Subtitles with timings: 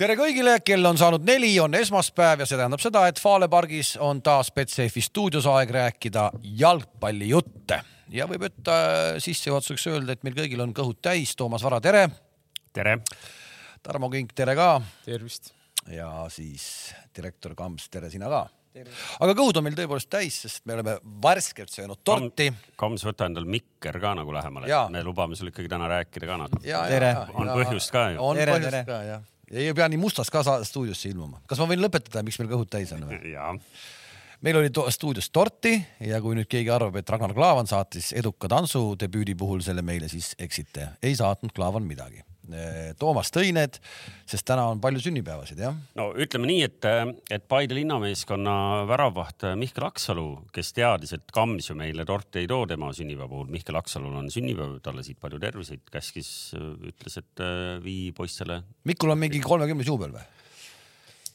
[0.00, 3.94] tere kõigile, kell on saanud neli, on esmaspäev ja see tähendab seda, et Fale pargis
[4.02, 6.28] on taas Betsafe'i stuudios aeg rääkida
[6.58, 7.78] jalgpallijutte
[8.14, 8.74] ja võib ütta
[9.22, 11.36] sissejuhatuseks öelda, et meil kõigil on kõhud täis.
[11.38, 12.08] Toomas Vara, tere.
[12.74, 12.98] tere.
[13.84, 14.80] Tarmo Kink, tere ka.
[15.04, 15.52] tervist.
[15.92, 18.48] ja siis direktor Kams, tere sina ka.
[19.22, 22.48] aga kõhud on meil tõepoolest täis, sest me oleme värskelt söönud torti.
[22.76, 26.66] Kams, võta endal mikker ka nagu lähemale, me lubame sul ikkagi täna rääkida ka natuke.
[27.38, 28.18] on ja, põhjust ka ju.
[28.18, 28.82] on tere, põhjust tere.
[28.90, 31.42] ka jah ja ei pea nii mustas ka stuudiosse ilmuma.
[31.46, 33.34] kas ma võin lõpetada, miks meil kõhud täis on või?
[34.44, 39.36] meil oli stuudios torti ja kui nüüd keegi arvab, et Ragnar Klavan saatis eduka tantsudebüüdi
[39.38, 40.94] puhul selle meile, siis eksite.
[41.02, 42.24] ei saatnud Klavan midagi
[43.00, 43.78] Toomas tõi need,
[44.28, 45.76] sest täna on palju sünnipäevasid, jah?
[45.96, 46.88] no ütleme nii, et,
[47.32, 52.68] et Paide linnameeskonna väravvaht Mihkel Aksalu, kes teadis, et Kams ju meile torti ei too
[52.68, 57.44] tema sünnipäeva puhul, Mihkel Aksalul on sünnipäev, talle siit palju terviseid, käskis, ütles, et
[57.84, 58.60] vii poistele.
[58.88, 60.30] Mikul on mingi kolmekümnes juubel või?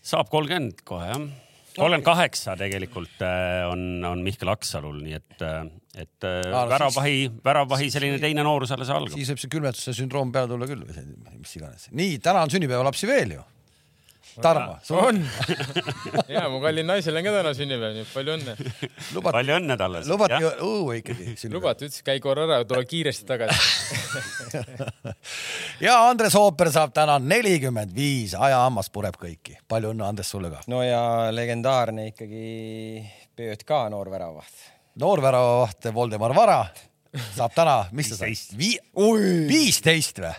[0.10, 1.24] saab kolmkümmend kohe jah
[1.80, 5.62] kolmkümmend kaheksa tegelikult äh, on, on Mihkel Aksalul, nii et, äh,
[6.06, 9.16] et no, väravvahi siis..., väravvahi selline teine noorus alles algab.
[9.18, 11.06] siis võib see külmetuse sündroom peale tulla küll või
[11.40, 11.90] mis iganes.
[11.92, 13.48] nii, täna on sünnipäevalapsi veel ju
[14.44, 14.78] Tarmo.
[14.96, 15.20] on
[16.36, 18.56] ja mu kallil naisel on ka täna sünnipäev, nii et palju õnne.
[19.30, 20.04] palju õnne talle.
[20.08, 21.36] lubati õue ikkagi.
[21.54, 23.58] lubati, ütles käi korra ära, tule kiiresti tagasi
[25.88, 29.60] ja Andres Ooper saab täna nelikümmend viis, ajahammas pureb kõiki.
[29.70, 30.64] palju õnne, Andres, sulle ka.
[30.72, 31.02] no ja
[31.36, 32.46] legendaarne ikkagi
[33.40, 34.68] PJK noorväravaht.
[35.00, 36.62] noorväravaht Voldemar Vara
[37.36, 38.38] saab täna, mis ta saab?
[39.50, 40.36] viisteist või?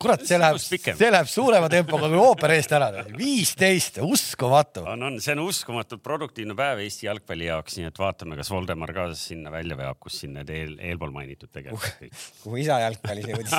[0.00, 3.04] Kurat, see läheb, see läheb suurema tempoga kui ooper eest ära.
[3.16, 4.84] viisteist, uskumatu.
[4.92, 8.92] on, on, see on uskumatult produktiivne päev Eesti jalgpalli jaoks, nii et vaatame, kas Voldemar
[8.96, 12.26] ka sinna välja veab, kus siin need eel, eelpool mainitud tegelased kõik.
[12.42, 13.54] kuhu isa jalgpallis jõudis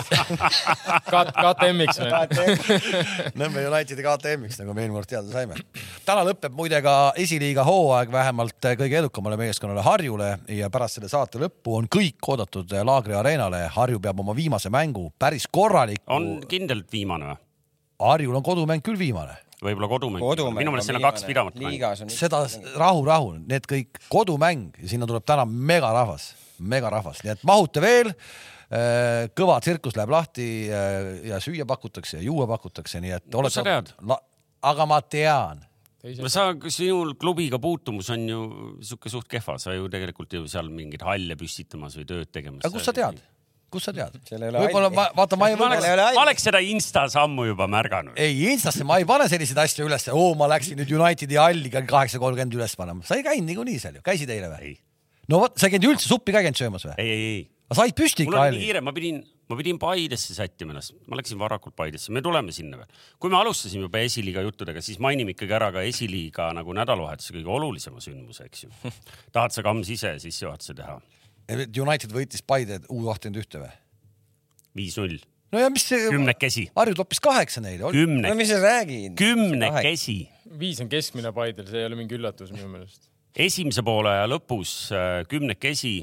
[1.43, 2.77] KTM-iks või?
[3.41, 5.57] Nõmme Unitedi KTM-iks, nagu me eelmine kord teada saime.
[6.05, 11.41] täna lõpeb muide ka esiliiga hooaeg vähemalt kõige edukamale meeskonnale Harjule ja pärast selle saate
[11.41, 13.65] lõppu on kõik oodatud Laagri areenale.
[13.73, 17.43] Harju peab oma viimase mängu päris korraliku on kindlalt viimane või?
[17.97, 20.59] Harjul on kodumäng küll viimane võib-olla kodumäng, kodumäng.
[20.61, 22.09] minu meelest seal on kaks pidavat mängu.
[22.13, 22.43] seda
[22.77, 26.29] rahu, rahu, need kõik kodumäng ja sinna tuleb täna megarahvas,
[26.59, 28.13] megarahvas, nii et mahute veel.
[28.67, 33.29] Äh, kõva tsirkus läheb lahti äh, ja süüa pakutakse ja juua pakutakse, nii et.
[33.31, 33.93] kust sa tead?
[34.67, 35.63] aga ma tean.
[36.03, 38.41] no sa, sinul klubiga puutumus on ju
[38.83, 42.67] sihuke suht kehva, sa ju tegelikult ju seal mingeid halle püstitamas või tööd tegemas.
[42.67, 43.23] aga kust sa tead?
[43.73, 44.15] Kust sa tead?
[44.31, 45.57] võib-olla ma, vaata, ma ei.
[45.59, 48.15] ma oleks, ma oleks seda Insta sammu juba märganud.
[48.19, 51.83] ei, Instasse ma ei pane selliseid asju ülesse, oo, ma läksin nüüd Unitedi halli ka
[51.87, 53.03] kaheksa kolmkümmend üles panema.
[53.07, 54.75] sa ei käinud niikuinii seal ju, käisid eile või?
[55.31, 56.95] no vot, sa ei käinud üldse suppi ka käinud söömas või?
[57.03, 57.41] ei, ei, ei.
[57.67, 58.63] aga said püsti ikka halli?
[58.63, 59.19] kiire, ma pidin,
[59.51, 63.03] ma pidin Paidesse sättima ennast, ma läksin varakult Paidesse, me tuleme sinna veel.
[63.19, 67.53] kui me alustasime juba esiliiga juttudega, siis mainime ikkagi ära ka esiliiga nagu nädalavahetuse kõige
[67.59, 68.71] olulisema sündmuse, eks ju.
[69.35, 70.99] tahad sa Kams ise sissejuhatuse teha?
[71.47, 73.73] United võitis Paide U kahtekümmend ühte või?
[74.77, 75.17] viis-null.
[75.53, 76.09] no ja mis see.
[76.11, 76.67] kümnekesi.
[76.75, 77.91] Harju toppis kaheksa neile.
[77.95, 78.27] kümne.
[78.29, 79.17] no mis sa räägid?
[79.19, 80.19] kümnekesi.
[80.59, 83.09] viis on keskmine Paidel, see ei ole mingi üllatus minu meelest.
[83.35, 85.99] esimese poole aja lõpus äh, kümnekesi,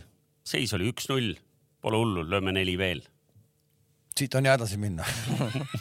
[0.47, 1.34] seis oli üks-null,
[1.84, 3.05] pole hullu, lööme neli veel
[4.15, 5.03] siit on ja edasi minna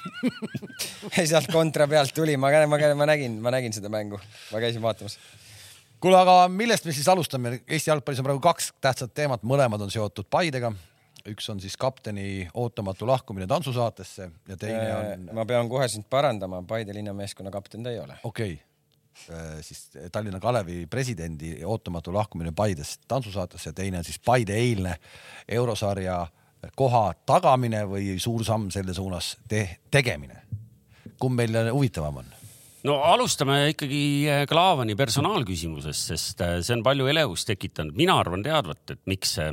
[1.30, 4.18] sealt kontra pealt tuli, ma, ma, ma nägin, ma nägin seda mängu,
[4.52, 5.20] ma käisin vaatamas.
[6.04, 7.62] Kuule, aga millest me siis alustame?
[7.64, 10.74] Eesti jalgpallis on praegu kaks tähtsat teemat, mõlemad on seotud Paidega
[11.30, 15.30] üks on siis kapteni ootamatu lahkumine tantsusaatesse ja teine äh, on.
[15.34, 18.18] ma pean kohe sind parandama, Paide linnameeskonna kapten ta ei ole.
[18.24, 24.20] okei okay., äh, siis Tallinna Kalevi presidendi ootamatu lahkumine Paidest tantsusaatesse ja teine on siis
[24.20, 24.96] Paide eilne
[25.48, 26.28] eurosarja
[26.76, 30.42] koha tagamine või suur samm selle suunas te tegemine.
[31.20, 32.34] kumb meil huvitavam on?
[32.88, 37.96] No alustame ikkagi äh, Klaavani personaalküsimusest, sest see on palju elevust tekitanud.
[37.98, 39.52] mina arvan teadvat, et miks see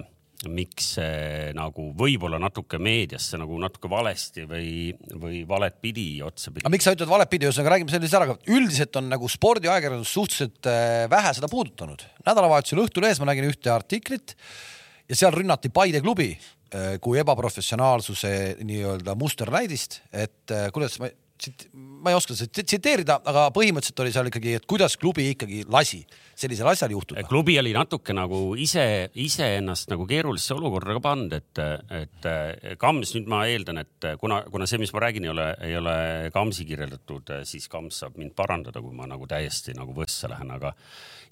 [0.48, 6.64] miks see nagu võib-olla natuke meediasse nagu natuke valesti või, või valet pidi otsapidi.
[6.64, 10.15] aga miks sa ütled valet pidi, ühesõnaga räägime selle siis ära, üldiselt on nagu spordiajakirjandus
[10.16, 12.06] suhteliselt äh, vähe seda puudutanud.
[12.24, 14.36] nädalavahetusel Õhtulehes ma nägin ühte artiklit
[15.10, 18.33] ja seal rünnati Paide klubi äh, kui ebaprofessionaalsuse
[18.65, 21.12] nii-öelda musternäidist, et äh, kuidas ma
[21.72, 26.03] ma ei oska seda tsiteerida, aga põhimõtteliselt oli seal ikkagi, et kuidas klubi ikkagi lasi
[26.41, 27.25] sellisel asjal juhtuda.
[27.28, 28.84] klubi oli natuke nagu ise,
[29.21, 31.63] iseennast nagu keerulisse olukorda ka pannud, et,
[32.01, 32.28] et
[32.81, 35.97] Kams, nüüd ma eeldan, et kuna, kuna see, mis ma räägin, ei ole, ei ole
[36.34, 40.75] Kamsi kirjeldatud, siis Kams saab mind parandada, kui ma nagu täiesti nagu võssa lähen, aga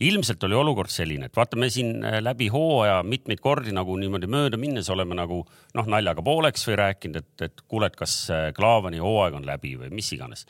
[0.00, 4.30] ilmselt oli olukord selline, et vaata, me siin äh, läbi hooaja mitmeid kordi nagu niimoodi
[4.30, 5.40] mööda minnes oleme nagu
[5.74, 9.74] noh, naljaga pooleks või rääkinud, et, et kuule, et kas äh, Klaavani hooaeg on läbi
[9.80, 10.46] või mis iganes.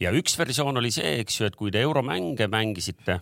[0.00, 3.20] ja üks versioon oli see, eks ju, et kui te euromänge mängisite,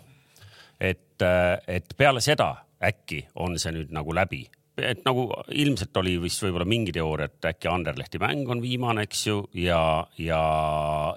[0.81, 1.23] et,
[1.69, 4.47] et peale seda äkki on see nüüd nagu läbi
[4.81, 9.27] et nagu ilmselt oli vist võib-olla mingi teooria, et äkki Anderlehti mäng on viimane, eks
[9.27, 9.81] ju, ja,
[10.19, 10.43] ja,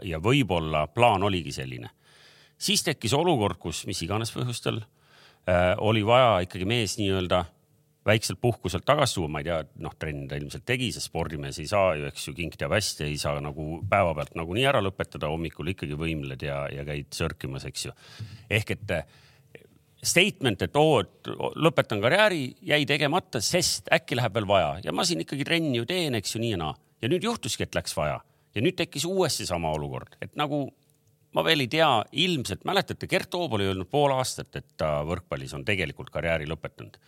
[0.04, 1.92] ja võib-olla plaan oligi selline.
[2.58, 7.46] Siis tekkis olukord, kus mis iganes põhjustel äh, oli vaja ikkagi mees nii-öelda
[8.06, 11.70] väikselt puhkuselt tagasi tuua, ma ei tea, noh, trenni ta ilmselt tegi, sest spordimees ei
[11.72, 15.72] saa ju, eks ju, kink teab hästi, ei saa nagu päevapealt nagunii ära lõpetada, hommikul
[15.72, 17.94] ikkagi võimled ja, ja käid sörkimas, eks ju.
[18.52, 18.96] ehk et
[20.04, 21.32] statement, et oo, et
[21.64, 25.88] lõpetan karjääri, jäi tegemata, sest äkki läheb veel vaja ja ma siin ikkagi trenni ju
[25.88, 26.76] teen, eks ju nii ja naa.
[27.02, 28.20] ja nüüd juhtuski, et läks vaja
[28.54, 30.66] ja nüüd tekkis uuesti sama olukord, et nagu
[31.34, 31.90] ma veel ei tea,
[32.26, 37.00] ilmselt mäletate, Gert Toob oli öelnud pool aastat, et ta võrkpallis on tegelikult karjääri lõpetanud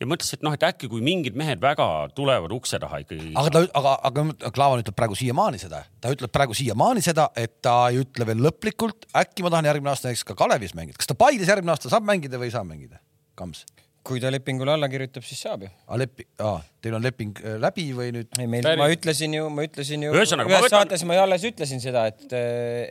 [0.00, 1.86] ja mõtles, et noh, et äkki kui mingid mehed väga
[2.16, 3.32] tulevad ukse taha ikkagi.
[3.38, 7.58] aga ta, aga, aga Klaavan ütleb praegu siiamaani seda, ta ütleb praegu siiamaani seda, et
[7.64, 11.12] ta ei ütle veel lõplikult, äkki ma tahan järgmine aasta näiteks ka Kalevis mängida, kas
[11.12, 13.00] ta Paides järgmine aasta saab mängida või ei saa mängida?
[13.36, 13.64] Kams
[14.06, 15.70] kui ta lepingule alla kirjutab, siis saab ju.
[15.86, 18.30] aa, lepi-, aa, teil on leping äh, läbi või nüüd?
[18.38, 20.14] ei, meil, ma ütlesin ju, ma ütlesin ju.
[20.14, 20.70] ühes võtan...
[20.76, 22.24] saates ma alles ütlesin seda, et,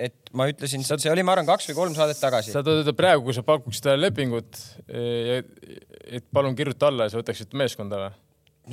[0.10, 2.54] et ma ütlesin, see oli, ma arvan, kaks või kolm saadet tagasi.
[2.56, 4.60] sa ütled praegu, kui sa pakuksid talle lepingut,
[4.90, 8.14] et palun kirjuta alla ja sa võtaksid meeskonda või?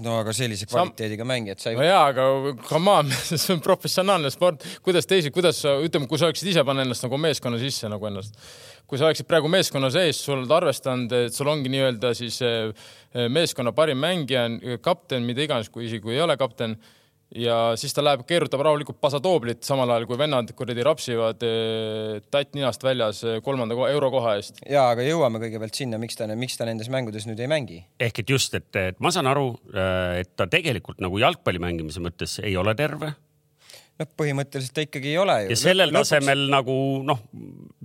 [0.00, 1.76] no aga sellise kvaliteediga mängijat sa ei.
[1.76, 2.26] no jaa, aga
[2.64, 6.64] come on, see on professionaalne sport, kuidas teised, kuidas sa, ütleme, kui sa oleksid ise
[6.66, 8.38] pannud ennast nagu meeskonna sisse nagu ennast,
[8.92, 12.90] kui sa oleksid praegu meeskonna sees, sa oled arvestanud, et sul ongi nii-öelda siis eh,
[13.32, 14.50] meeskonna parim mängija,
[14.84, 16.76] kapten, mida iganes, kui isegi kui ei ole kapten
[17.40, 22.52] ja siis ta läheb, keerutab rahulikult pasadooblit, samal ajal kui vennad kuradi rapsivad eh, tatt
[22.52, 24.60] ninast väljas eh, kolmanda eurokoha eest.
[24.68, 27.80] ja, aga jõuame kõigepealt sinna, miks ta, miks ta nendes mängudes nüüd ei mängi?
[27.96, 29.54] ehk et just, et, et ma saan aru,
[30.20, 33.14] et ta tegelikult nagu jalgpalli mängimise mõttes ei ole terve
[34.02, 35.52] noh, põhimõtteliselt ta ikkagi ei ole ju.
[35.54, 36.10] ja sellel Lõpuks...
[36.12, 36.76] tasemel nagu
[37.06, 37.22] noh,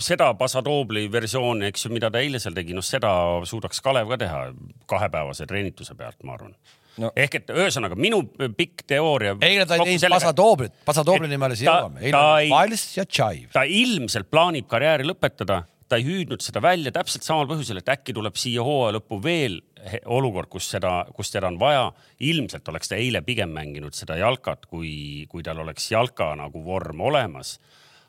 [0.01, 3.13] seda Pasadoobli versiooni, eks ju, mida ta eile seal tegi, noh, seda
[3.47, 4.41] suudaks Kalev ka teha
[4.89, 6.55] kahepäevase treenituse pealt, ma arvan
[7.01, 7.11] no..
[7.15, 8.21] ehk et ühesõnaga minu
[8.57, 9.37] pikk teooria.
[9.45, 12.03] eile ta ei teinud Pasadooblit, Pasadobli nimele siia jõuame.
[12.03, 13.49] eile oli Vals ja Tšaiv.
[13.55, 18.15] ta ilmselt plaanib karjääri lõpetada, ta ei hüüdnud seda välja täpselt samal põhjusel, et äkki
[18.17, 19.61] tuleb siia hooaja lõppu veel
[20.06, 21.91] olukord, kus seda, kus teda on vaja.
[22.19, 27.01] ilmselt oleks ta eile pigem mänginud seda jalkat, kui, kui tal oleks jalka nagu vorm
[27.01, 27.57] olemas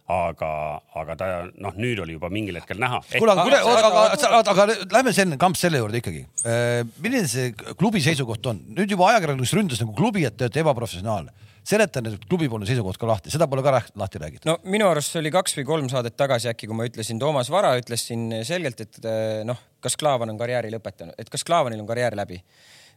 [0.08, 0.50] aga,
[0.96, 1.26] aga ta
[1.60, 3.00] noh, nüüd oli juba mingil hetkel näha.
[3.12, 4.66] kuule, aga, aga, aga, aga, aga
[4.96, 6.24] lähme selle, Kamps selle juurde ikkagi.
[6.48, 8.62] Äh, milline see klubi seisukoht on?
[8.78, 11.47] nüüd juba ajakirjandus ründas nagu klubi, et te olete ebaprofessionaalne.
[11.66, 14.48] Seleta nüüd klubipoolne seisukoht ka lahti, seda pole ka lahti räägitud.
[14.48, 17.50] no minu arust see oli kaks või kolm saadet tagasi äkki, kui ma ütlesin, Toomas
[17.50, 21.80] Vara ütles siin selgelt, et äh, noh, kas Klaavan on karjääri lõpetanud, et kas Klaavanil
[21.82, 22.42] on karjäär läbi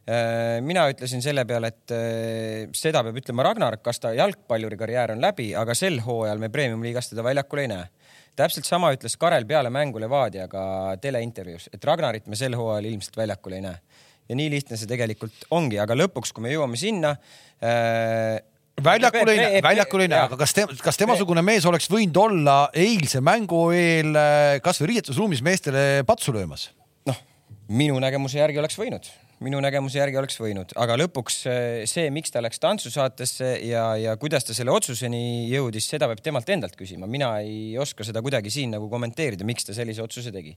[0.02, 5.12] Äh, mina ütlesin selle peale, et äh, seda peab ütlema Ragnar, kas ta jalgpalluri karjäär
[5.14, 7.84] on läbi, aga sel hooajal me premium-liigas teda väljakul ei näe.
[8.34, 13.54] täpselt sama ütles Karel peale mängu Levadiaga teleintervjuus, et Ragnarit me sel hooajal ilmselt väljakul
[13.54, 13.78] ei näe.
[14.28, 17.14] ja nii lihtne see tegelikult ongi, aga lõpuks, kui me jõuame sinna
[17.62, 18.42] äh,
[18.84, 23.22] väljakul ei väljakul ei näe, aga kas te, kas temasugune mees oleks võinud olla eilse
[23.24, 26.70] mängu eel äh, kasvõi riietusruumis meestele patsu löömas?
[27.08, 27.18] noh,
[27.68, 29.10] minu nägemuse järgi oleks võinud
[29.42, 34.14] minu nägemuse järgi oleks võinud, aga lõpuks eh, see, miks ta läks tantsusaatesse ja, ja
[34.20, 37.08] kuidas ta selle otsuseni jõudis, seda peab temalt endalt küsima.
[37.10, 40.54] mina ei oska seda kuidagi siin nagu kommenteerida, miks ta sellise otsuse tegi.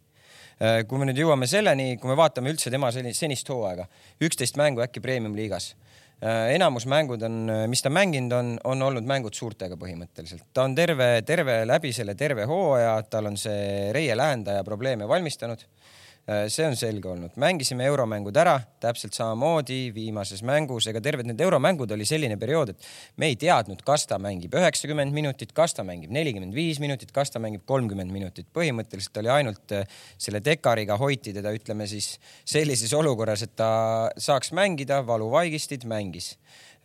[0.59, 3.87] Eh, kui me nüüd jõuame selleni, kui me vaatame üldse tema senist hooaega,
[4.23, 9.35] üksteist mängu äkki premium-liigas eh, enamus mängud on, mis ta mänginud on, on olnud mängud
[9.35, 10.45] suurtega põhimõtteliselt.
[10.53, 15.65] ta on terve, terve läbi selle terve hooaja, tal on see reie lähendaja probleeme valmistanud
[15.65, 21.41] Äh, see on selge olnud, mängisime euromängud ära täpselt samamoodi viimases mängus, ega terved need
[21.45, 22.87] euromängud oli selline periood, et
[23.21, 27.29] me ei teadnud, kas ta mängib üheksakümmend minutit, kas ta mängib nelikümmend viis minutit, kas
[27.33, 28.47] ta mängib kolmkümmend minutit.
[28.57, 29.85] põhimõtteliselt oli ainult äh,
[30.17, 32.15] selle dekariga hoiti teda, ütleme siis
[32.45, 36.35] sellises olukorras, et ta saaks mängida, valuvaigistid, mängis.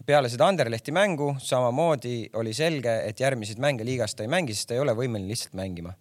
[0.05, 4.69] Peale seda Anderlehti mängu samamoodi oli selge, et järgmiseid mänge liigas ta ei mängi, sest
[4.69, 5.97] ta ei ole võimeline lihtsalt mängima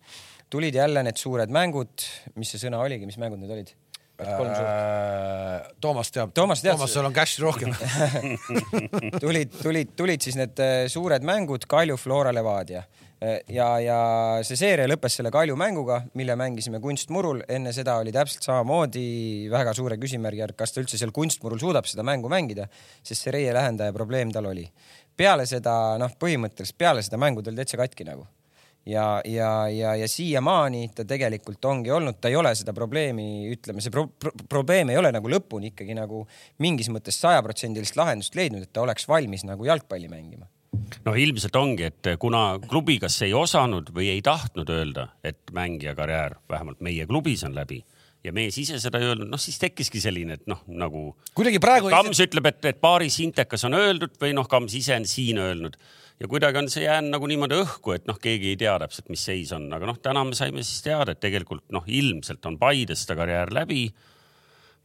[0.49, 3.75] tulid jälle need suured mängud, mis see sõna oligi, mis mängud need olid?
[4.19, 6.33] Äh, Toomas teab.
[6.35, 6.75] Toomas teab.
[6.75, 7.71] Toomas, sul on cash'i rohkem
[9.23, 13.99] tulid, tulid, tulid siis need äh, suured mängud Kalju, Flora, Levadia äh, ja, ja
[14.43, 17.45] see seeria lõppes selle Kalju mänguga, mille mängisime kunstmurul.
[17.47, 19.05] enne seda oli täpselt samamoodi
[19.53, 22.67] väga suure küsimärgi järg, kas ta üldse seal kunstmurul suudab seda mängu mängida,
[22.99, 24.67] sest see reie lähendaja probleem tal oli.
[25.15, 28.27] peale seda, noh, põhimõtteliselt peale seda mängu ta oli täitsa katki nagu
[28.89, 33.83] ja, ja, ja, ja siiamaani ta tegelikult ongi olnud, ta ei ole seda probleemi, ütleme,
[33.83, 36.25] see pro pro probleem ei ole nagu lõpuni ikkagi nagu
[36.63, 40.49] mingis mõttes sajaprotsendilist lahendust leidnud, et ta oleks valmis nagu jalgpalli mängima.
[41.05, 45.95] No ilmselt ongi, et kuna klubi kas ei osanud või ei tahtnud öelda, et mängija
[45.97, 47.81] karjäär vähemalt meie klubis on läbi
[48.23, 51.91] ja mees ise seda ei öelnud, noh siis tekkiski selline, et noh, nagu kuidagi praegu
[51.93, 55.77] Kams ütleb, et, et paaris Intekas on öeldud või noh, Kams ise on siin öelnud
[56.19, 59.23] ja kuidagi on see jäänud nagu niimoodi õhku, et noh, keegi ei tea täpselt, mis
[59.29, 63.05] seis on, aga noh, täna me saime siis teada, et tegelikult noh, ilmselt on Paides
[63.07, 63.87] ta karjäär läbi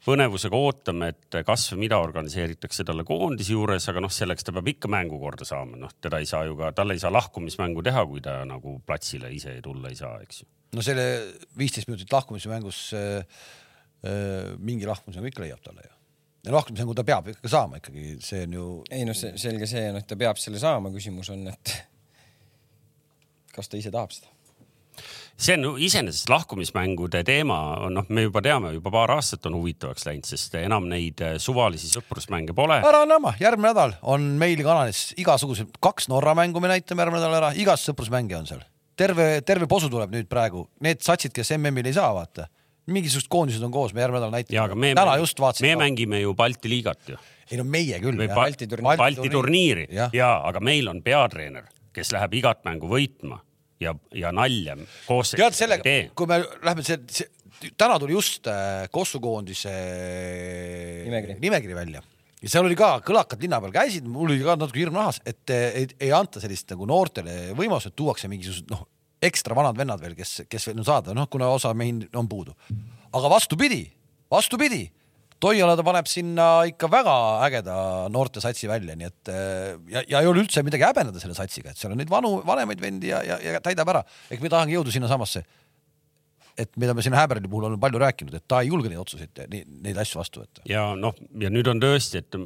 [0.04, 4.68] põnevusega ootame, et kas või mida organiseeritakse talle koondise juures, aga noh, selleks ta peab
[4.74, 8.04] ikka mängu korda saama, noh, teda ei saa ju ka, tal ei saa lahkumismängu teha,
[8.10, 10.48] kui ta nagu platsile ise tulla ei saa, eks ju.
[10.76, 11.06] no selle
[11.56, 13.44] viisteist minutit lahkumismängus äh,
[14.04, 15.94] äh, mingi lahkumismängu ikka leiab talle ju.
[16.44, 18.68] Ja lahkumismängu ta peab ikka saama ikkagi, see on ju.
[18.90, 21.74] ei noh, see selge see on, et ta peab selle saama, küsimus on, et
[23.54, 24.34] kas ta ise tahab seda
[25.36, 27.56] see on iseenesest lahkumismängude teema,
[27.90, 31.90] noh, me juba teame, juba paar aastat on huvitavaks läinud, sest enam neid äh, suvalisi
[31.90, 32.78] sõprusmänge pole.
[32.86, 37.38] ära anna, järgmine nädal on meil kanalis igasugused, kaks Norra mängu me näitame järgmine nädal
[37.40, 38.62] ära, igas sõprusmänge on seal.
[38.96, 42.46] terve, terve posu tuleb nüüd praegu, need satsid, kes MM-il ei saa, vaata.
[42.86, 44.92] Mingisugused koondised on koos, me järgmine nädal näitame.
[44.98, 45.66] täna just vaatasin.
[45.68, 47.16] me mängime ju Balti liigat ju.
[47.50, 48.20] ei no meie küll.
[48.34, 53.40] Balti turniiri, Balti turniiri ja, ja, aga meil on peatreener, kes läheb igat mängu võitma
[53.80, 54.76] ja, ja nalja
[55.06, 55.34] koos.
[55.36, 59.72] tead sellega, kui me lähme see, see, täna tuli just äh, Kossu koondise
[61.04, 61.38] nimekiri.
[61.40, 62.04] nimekiri välja
[62.44, 65.48] ja seal oli ka kõlakad linna peal käisid, mul oli ka natuke hirm nahas, et
[65.54, 68.84] ei, ei anta sellist nagu noortele võimalust, et tuuakse mingisugused noh,
[69.24, 72.54] ekstra vanad vennad veel, kes, kes veel saada, noh, kuna osa mehi on puudu.
[73.14, 73.86] aga vastupidi,
[74.30, 74.84] vastupidi
[75.44, 77.14] Toiala ta paneb sinna ikka väga
[77.44, 77.74] ägeda
[78.14, 79.30] noortesatsi välja, nii et
[79.92, 82.80] ja, ja ei ole üldse midagi häbeneda selle satsiga, et seal on neid vanu, vanemaid
[82.80, 84.04] vendi ja, ja, ja täidab ära.
[84.30, 85.42] ehk me tahangi jõuda sinnasamasse,
[86.58, 89.40] et mida me siin Häberli puhul oleme palju rääkinud, et ta ei julge neid otsuseid,
[89.50, 90.62] neid asju vastu võtta.
[90.70, 92.38] ja noh, ja nüüd on tõesti, et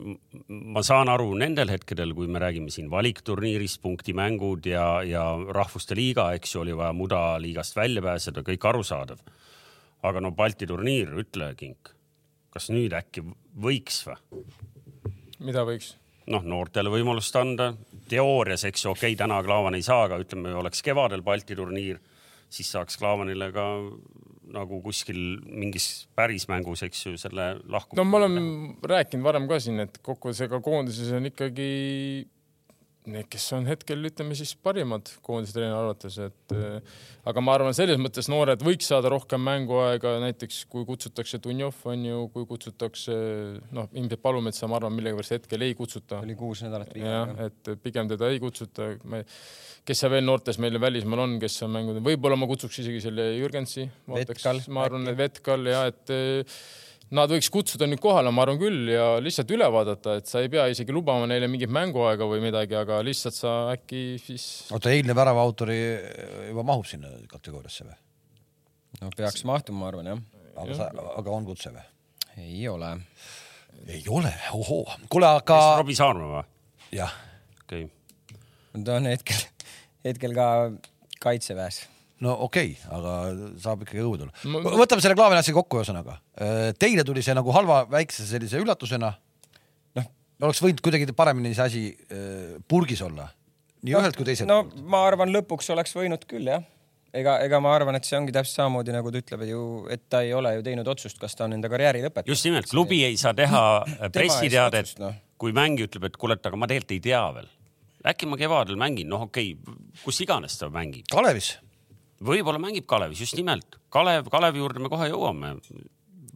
[0.48, 6.30] ma saan aru nendel hetkedel, kui me räägime siin valikturniirist, punktimängud ja, ja rahvuste liiga,
[6.38, 9.22] eks ju, oli vaja mudaliigast välja pääseda, kõik arusaadav.
[10.08, 11.98] aga no Balti turniir, ütle, Kink
[12.58, 13.24] kas nüüd äkki
[13.60, 14.44] võiks või?
[15.48, 15.94] mida võiks?
[16.28, 17.70] noh, noortele võimalust anda,
[18.10, 22.00] teoorias, eks ju, okei okay,, täna Klaavan ei saa, aga ütleme, oleks kevadel Balti turniir,
[22.52, 23.66] siis saaks Klaavanile ka
[24.52, 28.00] nagu kuskil mingis päris mängus, eks ju, selle lahkumise.
[28.00, 28.42] no me oleme
[28.94, 31.68] rääkinud varem ka siin, et kokkuvõttes ega koondises on ikkagi
[33.12, 36.98] need, kes on hetkel, ütleme siis parimad koondise treeneri arvates, et äh,
[37.28, 42.06] aga ma arvan, selles mõttes noored võiks saada rohkem mänguaega, näiteks kui kutsutakse Dunjov on
[42.08, 43.18] ju, kui kutsutakse
[43.76, 46.22] noh, ilmselt Palumetsa, ma arvan, millegipärast hetkel ei kutsuta.
[46.24, 48.90] oli kuus nädalat jah, et pigem teda ei kutsuta.
[49.88, 53.30] kes seal veel noortes meil välismaal on, kes on mängunud, võib-olla ma kutsuks isegi selle
[53.38, 53.88] Jürgensi.
[54.68, 56.16] ma arvan, et Vetkal ja et
[57.16, 60.50] Nad võiks kutsuda nüüd kohale, ma arvan küll, ja lihtsalt üle vaadata, et sa ei
[60.52, 64.44] pea isegi lubama neile mingit mänguaega või midagi, aga lihtsalt sa äkki siis.
[64.76, 65.78] oota, eilne värava autori
[66.50, 67.96] juba mahub sinna kategooriasse või?
[69.00, 70.22] no peaks mahtuma, ma arvan jah.
[70.60, 71.86] aga sa, aga on kutse või?
[72.44, 72.92] ei ole.
[73.86, 74.84] ei ole, ohoo.
[75.08, 75.46] kuule, aga.
[75.48, 76.46] kes, Robbie Saarma või?
[76.98, 77.14] jah.
[77.64, 78.82] okei okay..
[78.84, 79.46] ta on hetkel,
[80.04, 80.50] hetkel ka
[81.24, 81.86] kaitseväes
[82.24, 83.14] no okei okay,, aga
[83.62, 84.62] saab ikkagi õue tulla.
[84.82, 86.18] võtame selle Klaaveni asja kokku, ühesõnaga.
[86.38, 89.12] Äh, teile tuli see nagu halva väikse sellise üllatusena.
[89.98, 90.08] noh,
[90.42, 93.28] oleks võinud kuidagi paremini see asi äh, purgis olla.
[93.82, 94.82] nii no, ühelt kui teiselt no, poolt.
[94.90, 96.64] ma arvan, lõpuks oleks võinud küll jah
[97.14, 99.62] ega, ega ma arvan, et see ongi täpselt samamoodi nagu ta ütleb ju,
[99.94, 102.34] et ta ei ole ju teinud otsust, kas ta on enda karjääri lõpetanud.
[102.34, 103.62] just nimelt, klubi ei saa teha
[104.16, 105.12] pressiteadet, no.
[105.40, 107.48] kui mängija ütleb, et kuule, et aga ma tegelikult ei tea veel.
[108.12, 111.06] äkki ma kevadel mängin, noh, okei okay,, kus iganes ta mängib.
[111.12, 111.56] Kalevis
[112.24, 113.78] võib-olla mängib Kalevis, just nimelt.
[113.94, 115.54] Kalev, Kalevi juurde me kohe jõuame.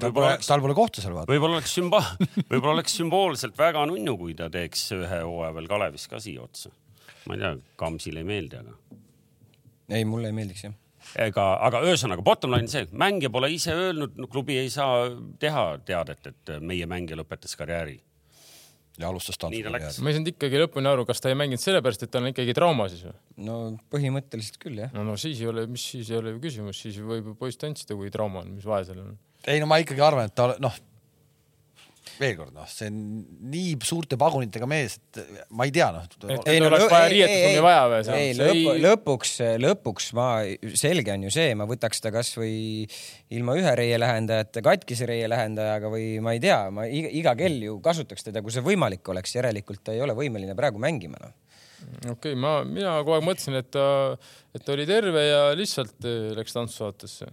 [0.01, 1.31] tal pole, tal pole kohta seal vaata.
[1.33, 2.05] võib-olla oleks sümba-,
[2.51, 6.73] võib-olla oleks sümboolselt väga nunnu, kui ta teeks ühe hooaja veel Kalevis ka siia otsa.
[7.27, 8.79] ma ei tea, Kamsile ei meeldi, aga.
[9.91, 10.79] ei, mulle ei meeldiks jah
[11.19, 15.09] ega, aga ühesõnaga bottom line see, mängija pole ise öelnud no,, klubi ei saa
[15.43, 17.99] teha teadet, et meie mängija lõpetas karjääri
[19.01, 20.05] ja alustas tantsukarjääri.
[20.05, 22.55] ma ei saanud ikkagi lõpuni aru, kas ta ei mänginud sellepärast, et tal on ikkagi
[22.57, 23.15] trauma siis või?
[23.49, 23.59] no
[23.93, 24.93] põhimõtteliselt küll jah.
[24.97, 27.61] no, no siis ei ole, mis siis ei ole ju küsimus, siis võib ju poiss
[27.61, 29.15] tantsida, kui trauma on, mis vahe seal on?
[29.49, 30.77] ei no ma ikkagi arvan, et ta noh,
[32.19, 32.97] veel kord noh, see on
[33.53, 35.21] nii suurte pagunitega mees, et
[35.55, 36.07] ma ei tea noh.
[36.51, 38.17] ei no oleks vaja riietusruumi vaja või?
[38.19, 40.29] ei lõpu, lõpuks, lõpuks ma,
[40.79, 42.89] selge on ju see, ma võtaks ta kasvõi
[43.37, 47.63] ilma ühe reie lähendajate, katkise reie lähendajaga või ma ei tea, ma iga, iga kell
[47.69, 51.35] ju kasutaks teda, kui see võimalik oleks, järelikult ta ei ole võimeline praegu mängima noh
[51.83, 53.87] okei okay,, ma, mina kogu aeg mõtlesin, et ta,
[54.55, 57.31] et ta oli terve ja lihtsalt eh, läks tantsusaatesse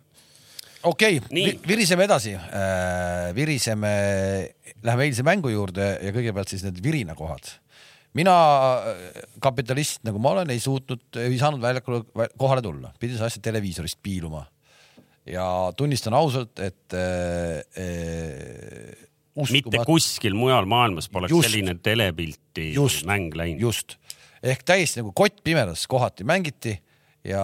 [0.83, 3.31] okei okay,, viriseme edasi äh,.
[3.35, 3.93] viriseme,
[4.83, 7.51] läheme eilse mängu juurde ja kõigepealt siis need virinakohad.
[8.17, 8.35] mina
[8.93, 13.29] äh, kapitalist nagu ma olen, ei suutnud, ei saanud väljakule vä- kohale tulla, pidin seda
[13.29, 14.45] asja televiisorist piiluma.
[15.25, 15.45] ja
[15.77, 21.49] tunnistan ausalt, et äh, äh, mitte uskumatu- kuskil mujal maailmas poleks Just.
[21.49, 23.05] selline telepilti Just.
[23.05, 23.61] mäng läinud.
[23.61, 23.97] just
[24.43, 26.77] ehk täiesti nagu kott pimedas kohati mängiti
[27.27, 27.41] ja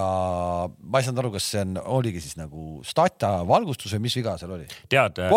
[0.80, 4.38] ma ei saanud aru, kas see on, oligi siis nagu stata valgustus või mis viga
[4.40, 4.68] seal oli?
[4.90, 5.30] tead äh,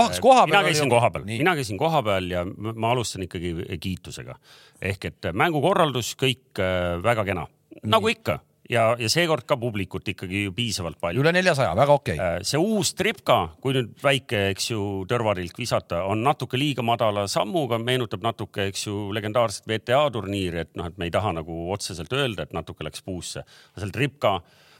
[0.46, 1.38] mina käisin ju- koha peal, Nii.
[1.42, 4.36] mina käisin koha peal ja ma alustan ikkagi kiitusega.
[4.80, 7.46] Ehk et mängukorraldus kõik äh, väga kena,
[7.82, 8.38] nagu ikka
[8.72, 11.22] ja, ja seekord ka publikut ikkagi ju piisavalt palju.
[11.22, 12.44] üle neljasaja, väga okei okay..
[12.46, 17.80] see uus tripka, kui nüüd väike, eks ju, tõrvatilk visata, on natuke liiga madala sammuga,
[17.82, 22.12] meenutab natuke, eks ju, legendaarset VTA turniiri, et noh, et me ei taha nagu otseselt
[22.16, 23.44] öelda, et natuke läks puusse.
[23.78, 24.38] seal tripka,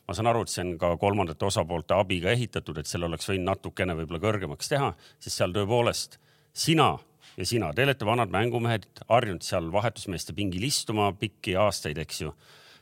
[0.09, 3.52] ma saan aru, et see on ka kolmandate osapoolte abiga ehitatud, et selle oleks võinud
[3.52, 6.21] natukene võib-olla kõrgemaks teha, sest seal tõepoolest
[6.59, 6.95] sina
[7.38, 12.33] ja sina, te olete vanad mängumehed, harjunud seal vahetusmeeste pingil istuma pikki aastaid, eks ju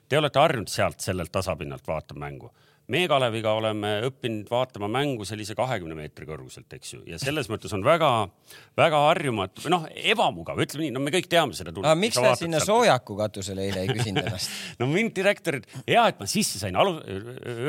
[0.08, 2.52] Te olete harjunud sealt sellelt tasapinnalt vaatama mängu.
[2.86, 7.72] meie Kaleviga oleme õppinud vaatama mängu sellise kahekümne meetri kõrguselt, eks ju, ja selles mõttes
[7.74, 11.90] on väga-väga harjumatu noh, ebamugav, ütleme nii, no me kõik teame seda tunnet.
[11.90, 14.54] aga miks sa sinna soojaku katusele eile ei küsinud ennast?
[14.78, 17.02] no mind direktor, hea, et ma sisse sain, alu-,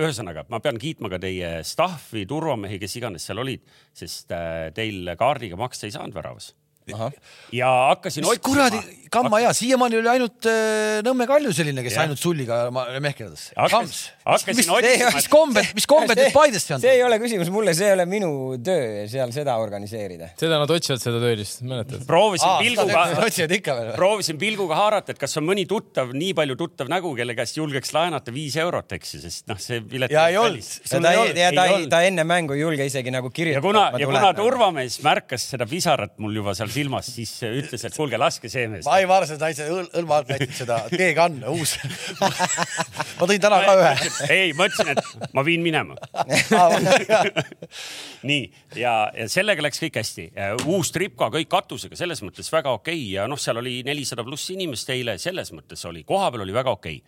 [0.04, 3.66] ühesõnaga ma pean kiitma ka teie staff'i, turvamehi, kes iganes seal olid,
[3.98, 6.54] sest äh, teil kaardiga maksta ei saanud väravas.
[7.56, 8.80] Ja hakkasin mis kuradi
[9.12, 12.06] kamma hea, siiamaani oli ainult äh, Nõmme Kalju selline, kes Jah.
[12.06, 12.60] ainult sulliga.
[13.56, 16.92] Hakkas- hakkasin mis, otsima, mis kombed, mis kombed nüüd Paidesse on see?
[16.98, 18.30] ei ole küsimus mulle, see ei ole minu
[18.64, 20.32] töö seal seda organiseerida.
[20.40, 22.04] seda nad otsivad, seda töölist, mäletad?
[22.10, 23.96] proovisin Aa, pilguga otsivad ikka veel või?
[24.00, 27.94] proovisin pilguga haarata, et kas on mõni tuttav, nii palju tuttav nägu, kelle käest julgeks
[27.96, 30.12] laenata viis eurot, eks ju, sest noh, see pilet.
[30.14, 33.14] ja ei olnud, ja ta ei ja ta ei ta enne mängu ei julge isegi
[33.14, 33.66] nagu ja kirjutada.
[33.66, 34.34] kuna, ja kuna.
[34.38, 38.88] turvamees märkas seda pisarat mul juba seal silmas, siis ütles, et kuulge, laske see mees.
[38.92, 41.76] Aivar, see naise õl- õlma alt näitab seda teekanne, uus.
[42.22, 43.94] ma tõin täna ka ühe.
[44.34, 45.98] ei, ma ütlesin, et ma viin minema.
[48.30, 48.44] nii
[48.80, 50.28] ja, ja sellega läks kõik hästi.
[50.66, 54.90] uus tripka, kõik katusega, selles mõttes väga okei ja noh, seal oli nelisada pluss inimest
[54.94, 57.02] eile, selles mõttes oli, kohapeal oli väga okei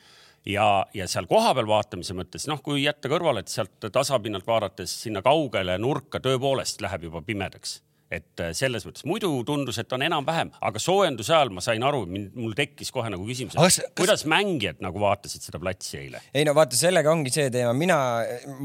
[0.50, 5.24] ja, ja seal kohapeal vaatamise mõttes, noh, kui jätta kõrvale, et sealt tasapinnalt vaadates sinna
[5.26, 10.50] kaugele nurka tõepoolest läheb juba pimedaks et äh, selles mõttes muidu tundus, et on enam-vähem,
[10.65, 15.02] aga soojenduse ajal ma sain aru, mul tekkis kohe nagu küsimus, kas- kuidas mängijad nagu
[15.04, 16.22] vaatasid seda platsi eile?
[16.34, 18.00] ei no vaata, sellega ongi see teema, mina,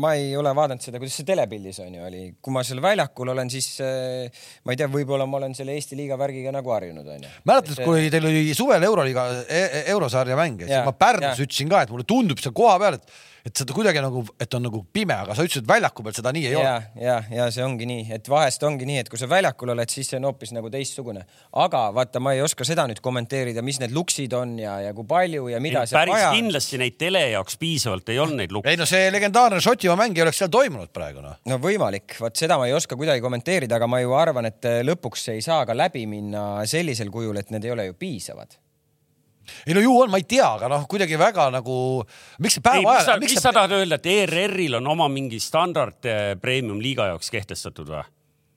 [0.01, 3.35] ma ei ole vaadanud seda, kuidas see telepildis on ju oli, kui ma seal väljakul
[3.35, 7.13] olen, siis äh, ma ei tea, võib-olla ma olen selle Eesti liiga värgiga nagu harjunud
[7.19, 7.35] onju.
[7.45, 11.45] mäletad, kui teil oli suvel Euroliiga e, eurosarja mänge, siis Jaa, ma Pärnus jaa.
[11.47, 14.63] ütlesin ka, et mulle tundub seal koha peal, et, et seda kuidagi nagu, et on
[14.65, 17.49] nagu pime, aga sa ütlesid, et väljaku peal seda nii ei ole ja, ja, ja
[17.53, 20.29] see ongi nii, et vahest ongi nii, et kui sa väljakul oled, siis see on
[20.31, 21.27] hoopis nagu teistsugune.
[21.61, 25.05] aga vaata, ma ei oska seda nüüd kommenteerida, mis need luksid on ja, ja kui
[25.11, 26.41] palju ja mida seal päris vaja on.
[26.41, 28.73] kindlasti neid tele jaoks piisavalt ei olnud neid lukke.
[28.73, 31.37] ei no see legendaarne Šotimaa mäng ei oleks seal toimunud praegu noh.
[31.51, 34.81] no võimalik, vot seda ma ei oska kuidagi kommenteerida, aga ma ju arvan, et äh,
[34.89, 38.57] lõpuks ei saa ka läbi minna sellisel kujul, et need ei ole ju piisavad.
[39.67, 41.77] Ei no ju on, ma ei tea, aga noh, kuidagi väga nagu,
[42.45, 44.79] miks see ei, päeva mis sa, ajal, mis miks sa see, tahad öelda, et ERR-il
[44.81, 48.05] on oma mingi standard eh, premium liiga jaoks kehtestatud või?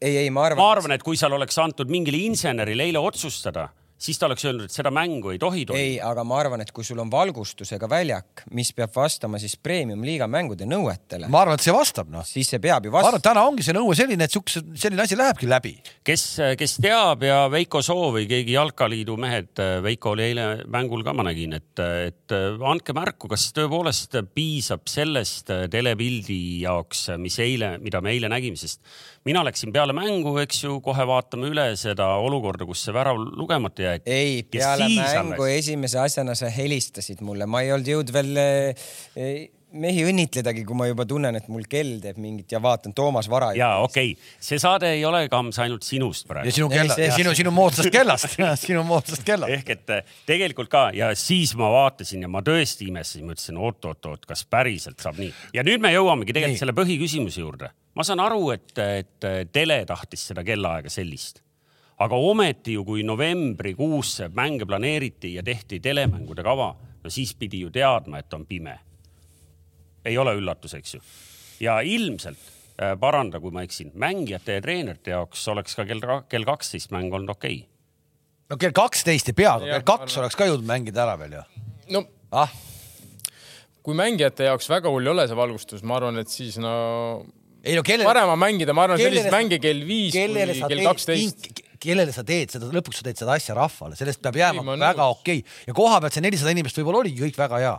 [0.02, 0.62] ei, ei, ma arvan.
[0.62, 4.68] ma arvan, et kui seal oleks antud mingile insenerile eile otsustada, siis ta oleks öelnud,
[4.68, 5.84] et seda mängu ei tohi toimuda.
[5.84, 10.28] ei, aga ma arvan, et kui sul on valgustusega väljak, mis peab vastama siis premium-liiga
[10.32, 12.26] mängude nõuetele, ma arvan, et see vastab noh.
[12.28, 13.34] siis see peab ju ma arvan, et vastama.
[13.34, 15.74] täna ongi see nõue selline, et siukse, selline asi lähebki läbi.
[16.06, 16.26] kes,
[16.60, 21.26] kes teab ja Veiko Soo või keegi jalkaliidu mehed, Veiko oli eile mängul ka, ma
[21.28, 28.14] nägin, et, et andke märku, kas tõepoolest piisab sellest telepildi jaoks, mis eile, mida me
[28.14, 28.84] eile nägime, sest
[29.28, 33.84] mina läksin peale mängu, eks ju, kohe vaatame üle seda olukorda, kus see värav lugemata
[33.90, 34.12] jäeti.
[34.12, 35.60] ei, Ja peale siis mängu alles.
[35.66, 40.88] esimese asjana sa helistasid mulle, ma ei olnud jõudnud veel eh, mehi õnnitledagi, kui ma
[40.88, 43.50] juba tunnen, et mul kell teeb mingit ja vaatan Toomas Vara.
[43.58, 46.54] ja okei okay., see saade ei ole, Kams, ainult sinust ja praegu.
[46.56, 48.38] sinu Ei, kella, sinu, sinu moodsast kellast,
[48.68, 49.52] sinu moodsast kellast.
[49.58, 54.24] ehk et eh, tegelikult ka ja siis ma vaatasin ja ma tõesti imestasin, mõtlesin oot-oot-oot,
[54.30, 55.34] kas päriselt saab nii.
[55.58, 56.64] ja nüüd me jõuamegi tegelikult Nii.
[56.64, 57.74] selle põhiküsimuse juurde.
[57.98, 61.42] Ma saan aru, et, et tele tahtis seda kellaaega sellist,
[62.04, 66.70] aga ometi ju, kui novembrikuusse mänge planeeriti ja tehti telemängude kava,
[67.04, 68.78] no siis pidi ju teadma, et on pime.
[70.06, 71.02] ei ole üllatus, eks ju.
[71.60, 72.38] ja ilmselt
[72.82, 77.14] äh, paranda, kui ma eksin, mängijate ja treenerite jaoks oleks ka kell, kell kaksteist mäng
[77.14, 77.72] olnud okei okay.
[78.50, 81.44] no kell kaksteist ei pea, kell kaks oleks ka jõudnud mängida ära veel ju.
[81.98, 82.54] no ah,
[83.82, 86.78] kui mängijate jaoks väga hull ei ole see valgustus, ma arvan, et siis no
[87.68, 90.84] ei no kellele, parem on mängida, ma arvan, sa- mänge kell viis kellele kui kell
[90.88, 91.48] kaksteist.
[91.84, 95.08] kellele sa teed seda, lõpuks sa teed seda asja rahvale, sellest peab jääma Ei, väga
[95.14, 95.64] okei okay.
[95.70, 97.74] ja koha pealt see nelisada inimest võib-olla oligi kõik väga hea,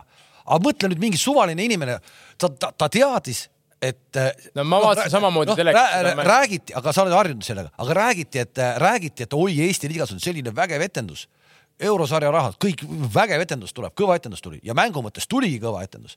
[0.44, 1.98] aga mõtle nüüd mingi suvaline inimene,
[2.38, 3.46] ta, ta, ta teadis,
[3.82, 4.20] et.
[4.58, 6.28] No ma vaatasin samamoodi telekast seda mängu.
[6.30, 10.22] räägiti, aga sa oled harjunud sellega, aga räägiti, et räägiti, et oi, Eesti liigas on
[10.22, 11.26] selline vägev etendus
[11.78, 12.82] eurosarja rahad, kõik
[13.14, 16.16] vägev etendus tuleb, kõva etendus tuli ja mängu mõttes tuligi kõva etendus.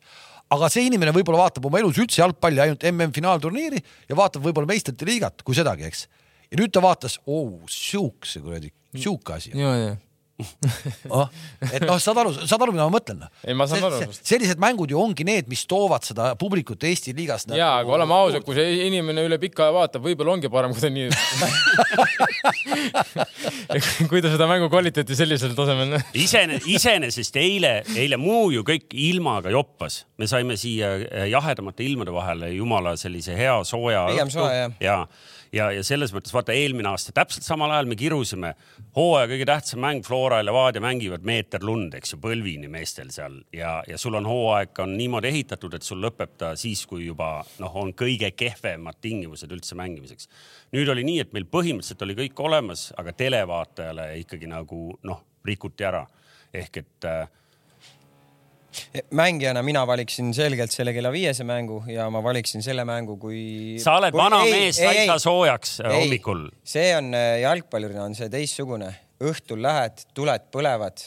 [0.51, 5.07] Aga see inimene võib-olla vaatab oma elus üldse jalgpalli ainult MM-finaalturniiri ja vaatab võib-olla meistrite
[5.07, 6.07] liigat, kui sedagi, eks.
[6.51, 9.55] ja nüüd ta vaatas, oo, siukse kuradi, siuke asi.
[9.57, 9.93] ja, ja
[11.11, 11.27] Oh,
[11.65, 13.23] et noh, saad aru, saad aru, mida ma mõtlen?
[13.43, 13.97] Ei, ma saan aru.
[14.15, 17.47] sellised mängud ju ongi need, mis toovad seda publikut Eesti liigas.
[17.49, 20.71] nagu ja, aga oleme ausad, kui see inimene üle pika aja vaatab, võib-olla ongi parem,
[20.75, 21.07] kui ta nii
[24.11, 29.49] kui ta seda mängu kvaliteeti sellisel tasemel isene, iseenesest eile, eile muu ju kõik ilmaga
[29.53, 34.05] joppas, me saime siia eh, jahedamate ilmade vahele jumala sellise hea sooja.
[34.11, 34.71] Pigem soe, jah.
[34.83, 34.97] ja,
[35.55, 38.53] ja, ja selles mõttes vaata eelmine aasta täpselt samal ajal me kirusime
[38.97, 43.39] hooaja kõige tähtsam mäng Flora ja Levadia mängivad meeter lund, eks ju, põlvini meestel seal
[43.55, 47.33] ja, ja sul on hooaeg on niimoodi ehitatud, et sul lõpeb ta siis, kui juba
[47.59, 50.29] noh, on kõige kehvemad tingimused üldse mängimiseks.
[50.77, 55.87] nüüd oli nii, et meil põhimõtteliselt oli kõik olemas, aga televaatajale ikkagi nagu noh, rikuti
[55.87, 56.05] ära
[56.53, 57.27] ehk et äh,
[59.11, 63.77] mängijana mina valiksin selgelt selle kella viiese mängu ja ma valiksin selle mängu, kui.
[63.83, 66.49] sa oled vana mees, sa ei saa soojaks äh, hommikul.
[66.63, 68.93] see on äh, jalgpallurina on see teistsugune,
[69.29, 71.03] õhtul lähed, tuled põlevad,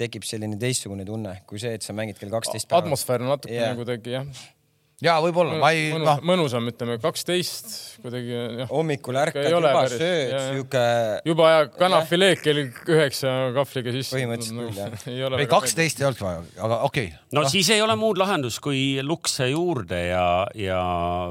[0.00, 2.88] tekib selline teistsugune tunne kui see, et sa mängid kell kaksteist päeval.
[2.88, 3.76] atmosfäär on natuke yeah.
[3.78, 4.44] kuidagi jah,
[5.02, 7.72] ja võib-olla, ma ei, mõnus, noh, mõnusam, ütleme kaksteist
[8.04, 8.68] kuidagi jah.
[8.70, 10.82] hommikul ärkad juba päris, sööd sihuke
[11.26, 14.14] juba ja kanafileed kell üheksa kahvliga sisse.
[14.14, 15.38] Põhimõtteliselt küll, jah.
[15.42, 17.24] ei kaksteist ei olnud vaja, aga okei okay..
[17.34, 20.26] no siis ei ole muud lahendust kui lukse juurde ja,
[20.58, 20.80] ja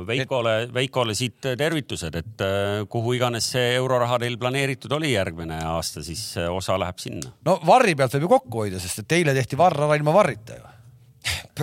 [0.08, 6.04] Veikole, Veikole siit tervitused, et äh, kuhu iganes see euroraha teil planeeritud oli järgmine aasta,
[6.04, 7.32] siis äh, osa läheb sinna.
[7.48, 10.60] no varri pealt võib ju kokku hoida, sest et eile tehti varr ära ilma varrita
[10.60, 10.68] ju.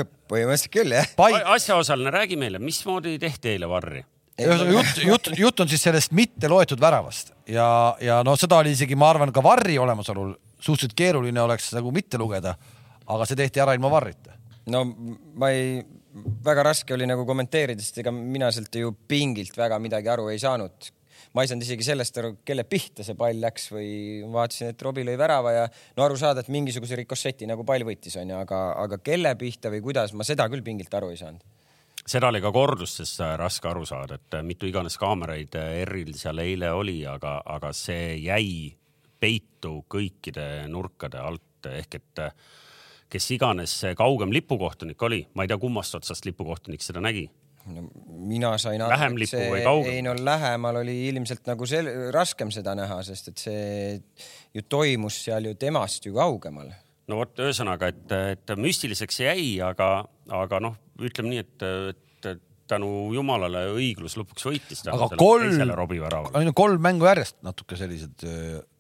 [0.31, 1.11] põhimõtteliselt küll jah.
[1.19, 4.05] Pai-, asjaosaline, räägi meile, mismoodi tehti eile varri?
[4.41, 7.67] ühesõnaga jutt, jutt, jutt on siis sellest mitte loetud väravast ja,
[8.01, 12.21] ja no seda oli isegi, ma arvan, ka varri olemasolul suhteliselt keeruline oleks nagu mitte
[12.21, 12.55] lugeda.
[13.11, 14.37] aga see tehti ära ilma varrita.
[14.71, 15.83] no ma ei,
[16.45, 20.39] väga raske oli nagu kommenteerida, sest ega mina sealt ju pingilt väga midagi aru ei
[20.39, 20.93] saanud.
[21.35, 23.91] Ma ei saanud isegi sellest aru, kelle pihta see pall läks või
[24.33, 25.65] vaatasin, et Robbie lõi värava ja
[25.97, 29.83] no aru saada, et mingisuguse rikosseti nagu pall võttis, onju, aga, aga kelle pihta või
[29.85, 31.45] kuidas, ma seda küll pingilt aru ei saanud.
[32.11, 36.17] seda oli ka kordustest äh, raske aru saada, et äh, mitu iganes kaameraid äh, ERR-il
[36.19, 38.75] seal eile oli, aga, aga see jäi
[39.21, 42.21] peitu kõikide nurkade alt ehk et
[43.13, 47.29] kes iganes see kaugem lipukohtunik oli, ma ei tea, kummast otsast lipukohtunik seda nägi
[47.69, 49.17] no, mina sain aru,
[49.53, 49.97] või kaugem?
[49.97, 53.65] ei no lähemal oli ilmselt nagu sel-, raskem seda näha, sest et see
[54.57, 56.71] ju toimus seal ju temast ju kaugemal.
[57.11, 59.93] no vot, ühesõnaga, et, et müstiliseks jäi, aga,
[60.41, 62.07] aga noh, ütleme nii, et, et
[62.71, 64.85] tänu jumalale õiglus lõpuks võitis.
[64.87, 65.51] aga kolm
[66.47, 68.27] ju kolm mängu järjest natuke sellised,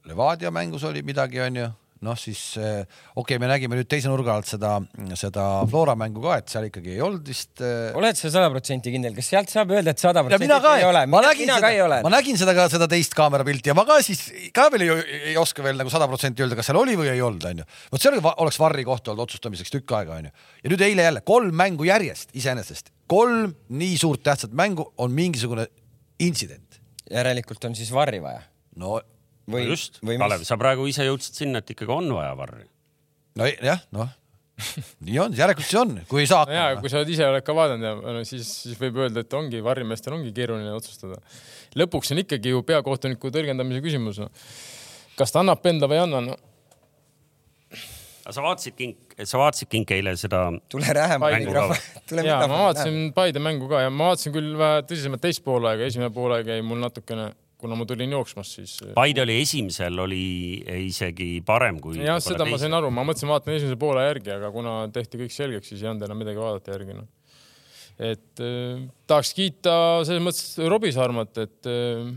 [0.08, 1.68] Levadia mängus oli midagi, onju
[2.06, 2.80] noh, siis eh,
[3.14, 4.76] okei okay,, me nägime nüüd teise nurga alt seda,
[5.18, 8.92] seda Flora mängu ka, et seal ikkagi ei olnud vist äh, oled sa sada protsenti
[8.94, 11.04] kindel, kas sealt saab öelda, et sada protsenti ei ole?
[11.12, 12.12] ma nägin seda, ma.
[12.16, 14.24] nägin seda ka seda teist kaamerapilti ja ma ka siis
[14.56, 14.96] ka veel ei,
[15.32, 17.68] ei oska veel nagu sada protsenti öelda, kas seal oli või ei olnud, onju.
[17.92, 20.32] vot see oleks varri koht olnud otsustamiseks tükk aega, onju.
[20.64, 25.68] ja nüüd eile jälle kolm mängu järjest iseenesest, kolm nii suurt tähtsat mängu on mingisugune
[26.20, 26.80] intsident.
[27.10, 28.40] järelikult on siis varri vaja.
[28.80, 29.00] no,
[29.52, 32.66] või just, või Kalev, sa praegu ise jõudsid sinna, et ikkagi on vaja varri.
[33.40, 34.10] no jah, noh,
[35.06, 36.82] nii on, järelikult see on, kui ei saa hakkama.
[36.82, 39.62] kui sa oled ise oled ka vaadanud ja no, siis, siis võib öelda, et ongi
[39.64, 41.20] varrimeestel ongi keeruline otsustada.
[41.78, 44.30] lõpuks on ikkagi ju peakohtuniku tõlgendamise küsimus no..
[45.18, 46.38] kas ta annab penda või ei anna no.?
[48.20, 52.40] aga sa vaatasid kink, sa vaatasid kink eile seda, tule Rähema Mängu mikrofon, tule ja
[52.44, 56.52] ma vaatasin Paide mängu ka ja ma vaatasin küll vähe tõsisemalt teist poolaega, esimene poolaeg
[56.52, 58.74] jäi mul natukene, kuna ma tulin jooksmast, siis.
[58.96, 60.24] Paide oli esimesel, oli
[60.86, 61.98] isegi parem kui.
[62.00, 65.34] jah, seda ma sain aru, ma mõtlesin, vaatan esimese poole järgi, aga kuna tehti kõik
[65.34, 67.08] selgeks, siis ei olnud enam midagi vaadata järgi noh.
[68.10, 69.74] et äh, tahaks kiita
[70.08, 72.10] selles mõttes Robbie Sarmat, et äh,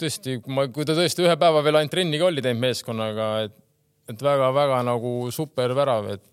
[0.00, 3.30] tõesti, kui ma, kui ta tõesti ühe päeva veel ainult trenni ka oli teinud meeskonnaga,
[3.46, 3.56] et,
[4.10, 6.24] et väga-väga nagu super värav, et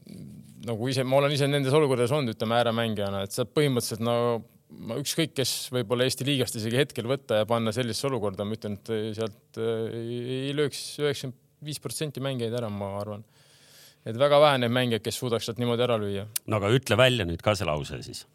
[0.68, 4.18] nagu ise, ma olen ise nendes olukordades olnud, ütleme ääremängijana, et sa põhimõtteliselt no
[4.88, 8.78] ma ükskõik, kes võib-olla Eesti liigast isegi hetkel võtta ja panna sellisesse olukorda, ma ütlen,
[8.80, 13.24] et sealt äh, ei, ei lööks üheksakümmend viis protsenti mängijaid ära, ma arvan.
[14.06, 16.28] et väga vähe neid mängijaid, kes suudaks sealt niimoodi ära lüüa.
[16.46, 18.26] no aga ütle välja nüüd ka see lause siis.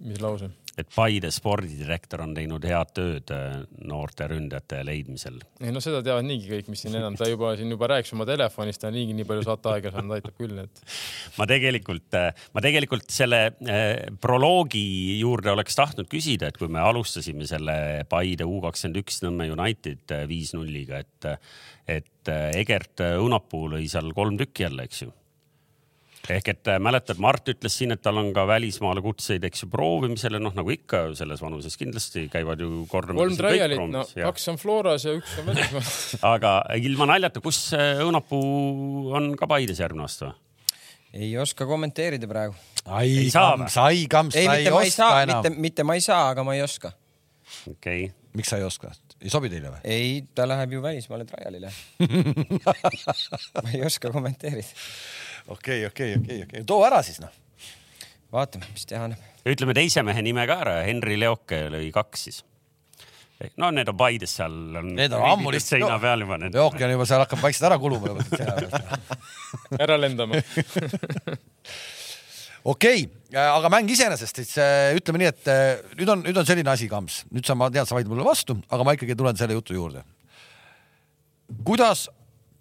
[0.00, 0.50] mis lause?
[0.76, 5.38] Et Paide spordidirektor on teinud head tööd äh, noorte ründajate leidmisel.
[5.62, 8.26] ei no seda teavad niigi kõik, mis siin enam, ta juba siin juba rääkis oma
[8.28, 10.82] telefonist, ta on niigi nii palju saateaega saanud, aitab küll, et.
[11.38, 12.20] ma tegelikult,
[12.52, 14.86] ma tegelikult selle eh, proloogi
[15.22, 17.78] juurde oleks tahtnud küsida, et kui me alustasime selle
[18.10, 21.30] Paide U kakskümmend üks Nõmme United viis-nulliga, et,
[21.88, 25.14] et Egert Õunapuu lõi seal kolm tükki jälle, eks ju
[26.32, 29.70] ehk et äh, mäletad, Mart ütles siin, et tal on ka välismaale kutseid, eks ju,
[29.72, 34.30] proovimisele, noh nagu ikka selles vanuses kindlasti käivad ju kolm trialit, no ja.
[34.30, 35.92] kaks on Floras ja üks on välismaal
[36.34, 40.36] aga ilma naljata, kus Õunapuu on ka Paides järgmine aasta või?
[41.16, 42.54] ei oska kommenteerida praegu.
[42.84, 45.42] ai, Kams, ai, Kams, sa ei oska enam.
[45.42, 46.92] mitte, mitte ma ei saa, aga ma ei oska.
[47.70, 48.14] okei okay..
[48.36, 48.92] miks sa ei oska?
[49.22, 49.80] ei sobi teile või?
[49.84, 51.72] ei, ta läheb ju välismaale trialile
[53.62, 54.68] ma ei oska kommenteerida
[55.48, 57.32] okei, okei, okei, okei, too ära siis noh.
[58.32, 59.24] vaatame, mis teha annab.
[59.46, 62.42] ütleme teise mehe nime ka ära, Henri Leoke lõi kaks siis.
[63.60, 64.94] no need on Paides seal on.
[64.96, 66.56] Need on ammu lihtsalt seina peal juba need.
[66.56, 68.16] Leoke on juba seal hakkab vaikselt ära kuluma
[69.84, 70.40] ära lendama
[72.66, 75.62] okei okay,, aga mäng iseenesest, siis äh, ütleme nii, et äh,
[75.98, 78.58] nüüd on, nüüd on selline asi, Kams, nüüd sa, ma tean, sa vaidled mulle vastu,
[78.72, 80.02] aga ma ikkagi tulen selle jutu juurde.
[81.66, 82.08] kuidas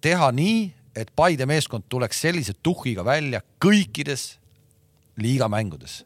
[0.05, 0.59] teha nii,
[0.95, 4.35] et Paide meeskond tuleks sellise tuhhiga välja kõikides
[5.21, 6.03] liigamängudes.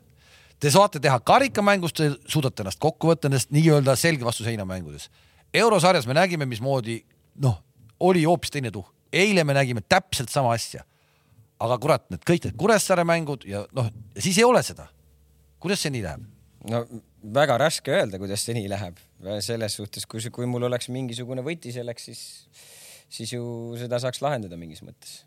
[0.59, 5.09] Te saate teha karikamängus, te suudate ennast kokku võtta nendest nii-öelda selge vastu seina mängudes.
[5.53, 7.03] eurosarjas me nägime, mismoodi
[7.41, 7.61] noh,
[7.99, 8.91] oli hoopis teine tuhh.
[9.13, 10.83] eile me nägime täpselt sama asja.
[11.59, 14.87] aga kurat, need kõik need Kuressaare mängud ja noh, siis ei ole seda.
[15.59, 16.25] kuidas see nii läheb?
[16.69, 16.83] no
[17.23, 18.97] väga raske öelda, kuidas see nii läheb.
[19.41, 22.21] selles suhtes, kui, kui mul oleks mingisugune võti selleks, siis
[23.09, 23.43] siis ju
[23.79, 25.23] seda saaks lahendada mingis mõttes.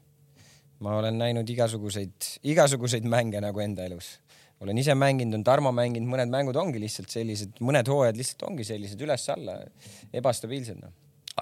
[0.83, 4.19] ma olen näinud igasuguseid, igasuguseid mänge nagu enda elus.
[4.63, 8.65] olen ise mänginud, on Tarmo mänginud, mõned mängud ongi lihtsalt sellised, mõned hooajad lihtsalt ongi
[8.65, 9.59] sellised üles-alla,
[10.13, 10.95] ebastabiilsed noh.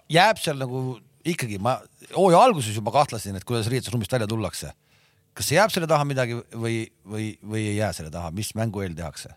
[0.08, 1.78] jääb seal nagu ikkagi, ma
[2.14, 4.72] hooaja alguses juba kahtlesin, et kuidas riietusruumist välja tullakse.
[5.34, 8.82] kas see jääb selle taha midagi või, või, või ei jää selle taha, mis mängu
[8.82, 9.34] eel tehakse?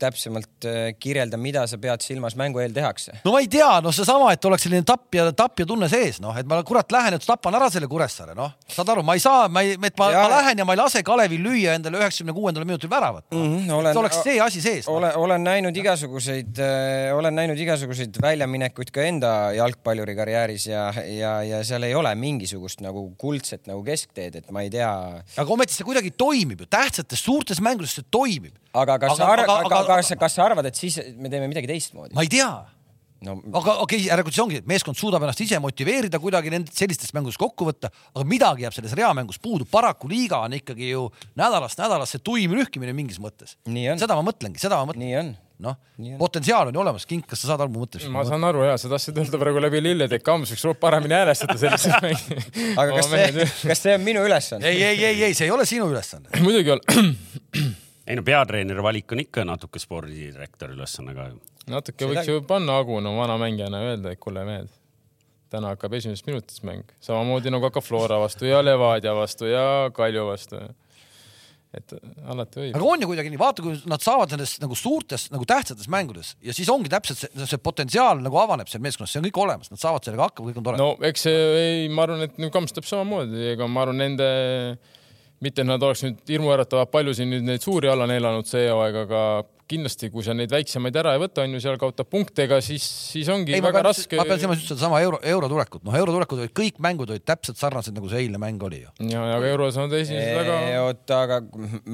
[0.00, 3.20] Täpsemalt äh, kirjelda, mida sa pead silmas mängu eel tehakse?
[3.24, 6.48] no ma ei tea, noh, seesama, et oleks selline tapja, tapja tunne sees, noh, et
[6.48, 9.64] ma kurat lähen, et tapan ära selle Kuressaare, noh, saad aru, ma ei saa, ma
[9.66, 12.90] ei, et ma, ma lähen ja ma ei lase Kalevil lüüa endale üheksakümne kuuendal minutil
[12.90, 13.38] väravat no..
[13.38, 14.96] Mm -hmm, olen, et oleks see asi sees no..
[14.98, 21.42] olen, olen näinud igasuguseid äh,, olen näinud igasuguseid väljaminekuid ka enda jalgpalluri karjääris ja, ja,
[21.42, 24.90] ja seal ei ole mingisugust nagu kuldset nagu keskteed, et ma ei tea.
[25.36, 28.56] aga ometi see kuidagi toimib ju, tähtsates suurtes mängudes see toimib.
[28.70, 31.48] Aga kas aga, sa arvad, aga, aga, kas, kas sa arvad, et siis me teeme
[31.50, 32.16] midagi teistmoodi?
[32.16, 32.50] ma ei tea
[33.26, 33.36] no.
[33.52, 37.12] aga okei okay,, järelikult see ongi, et meeskond suudab ennast ise motiveerida kuidagi nend sellistes
[37.16, 39.68] mängudes kokku võtta, aga midagi jääb selles reamängus puudu.
[39.70, 41.06] paraku liiga on ikkagi ju
[41.38, 43.56] nädalast nädalasse tuim rühkimine mingis mõttes.
[43.66, 45.06] seda ma mõtlengi, seda ma mõtlen.
[45.06, 45.76] nii on noh,
[46.16, 48.08] potentsiaal on ju olemas, Kink, kas sa saad aru mu mõttest?
[48.12, 51.58] ma saan aru ja sa tahtsid öelda praegu läbi lillede, et Kams võiks paremini häälestada
[51.60, 52.48] sellises mängus.
[52.72, 54.72] aga kas see, kas see on minu ülesanne?
[54.72, 56.32] ei, ei, ei, ei, see ei ole sinu ülesanne.
[56.40, 57.12] muidugi ei ole
[58.10, 61.40] ei no peatreeneri valik on ikka natuke spordidirektori ülesanne ka ju.
[61.70, 62.12] natuke Seda...
[62.12, 64.70] võiks ju panna Agu no vana mängijana öelda, et kuule mehed,
[65.52, 70.28] täna hakkab esimesest minutist mäng, samamoodi nagu hakkab Flora vastu ja Levadia vastu ja Kalju
[70.32, 70.62] vastu
[71.70, 71.92] et
[72.26, 72.72] alati võib.
[72.74, 76.32] aga on ju kuidagi nii, vaata, kui nad saavad nendes nagu suurtes nagu tähtsates mängudes
[76.42, 79.70] ja siis ongi täpselt see, see potentsiaal nagu avaneb seal meeskonnas, see on kõik olemas,
[79.70, 80.80] nad saavad sellega hakkama, kõik on tore.
[80.82, 84.30] no eks see ei, ma arvan, et nüüd Kams teeb samamoodi, ega ma arvan, nende
[85.40, 89.22] mitte, nad oleks nüüd hirmuäratavalt palju siin nüüd neid suuri alla neelanud see hooaeg, aga
[89.70, 93.28] kindlasti, kui sa neid väiksemaid ära ei võta, on ju, seal kaotab punktega, siis, siis
[93.32, 94.18] ongi ei, väga pean, raske.
[94.18, 97.94] ma pean silmas just sedasama euro, eurotulekut, noh, eurotulekut olid kõik mängud olid täpselt sarnased,
[97.96, 98.92] nagu see eilne mäng oli ju.
[99.06, 100.58] ja, ja aga euros on esimesed väga.
[100.84, 101.40] oota, aga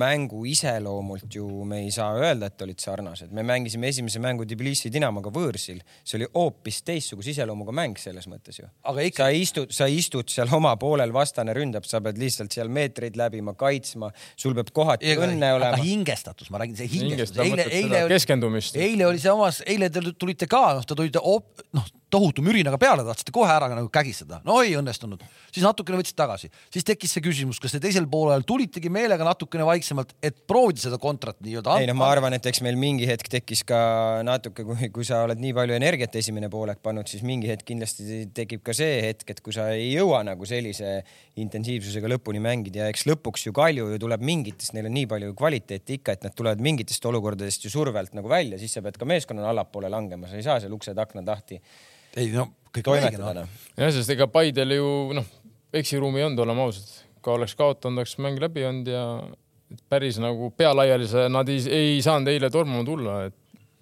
[0.05, 3.33] mängu iseloomult ju me ei saa öelda, et olid sarnased.
[3.37, 8.61] me mängisime esimese mängu Tbilisi Dinamoga võõrsil, see oli hoopis teistsuguse iseloomuga mäng selles mõttes
[8.63, 8.71] ju.
[9.07, 9.27] Ikka...
[9.27, 13.57] sa istud, sa istud seal oma poolel, vastane ründab, sa pead lihtsalt seal meetreid läbima,
[13.59, 15.81] kaitsma, sul peab kohati õnne olema.
[15.83, 18.77] hingestatus, ma räägin, see hingestus, eile eile, eile keskendumist.
[18.81, 21.23] eile oli see omas, eile te tulite ka, noh, te tulite
[21.77, 26.19] noh, tohutu mürinaga peale, tahtsite kohe ära nagu kägistada, no ei õnnestunud, siis natukene võtsite
[26.21, 30.85] tagasi, siis tekkis see küsimus, kas te teisel poolel tulitegi meelega natukene vaiksemalt, et proovida
[30.85, 31.81] seda kontrat nii-öelda.
[31.83, 33.81] ei noh, ma arvan, et eks meil mingi hetk tekkis ka
[34.27, 38.23] natuke, kui, kui sa oled nii palju energiat esimene poolek pannud, siis mingi hetk kindlasti
[38.37, 41.01] tekib ka see hetk, et kui sa ei jõua nagu sellise
[41.43, 45.35] intensiivsusega lõpuni mängida ja eks lõpuks ju Kalju ju tuleb mingitest, neil on nii palju
[45.35, 49.09] kvaliteeti ikka, et nad tulevad mingitest olukordadest ju survelt nagu välja, siis sa pead ka
[49.09, 51.59] meeskonnana allapoole langema, sa ei saa seal uksed-aknad lahti
[52.17, 53.59] ei no kõik toimetada noh.
[53.77, 55.27] jah, sest ega Paidel ju noh,
[55.77, 56.89] eksiruumi ei olnud, oleme ausad.
[57.23, 59.05] kui oleks kaotanud, oleks mäng läbi olnud ja
[59.91, 63.35] päris nagu pea laiali sa- nad ei, ei saanud eile tormama tulla, et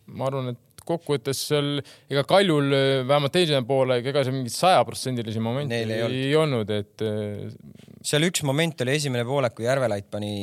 [0.06, 1.78] ma arvan, et kokkuvõttes seal
[2.12, 6.68] ega Kaljul äh, vähemalt teise poole, ega see mingeid sajaprotsendilisi momente Neil ei ei, olnud.
[6.68, 10.34] olnud, et seal üks moment oli esimene poolek, kui Järvelait pani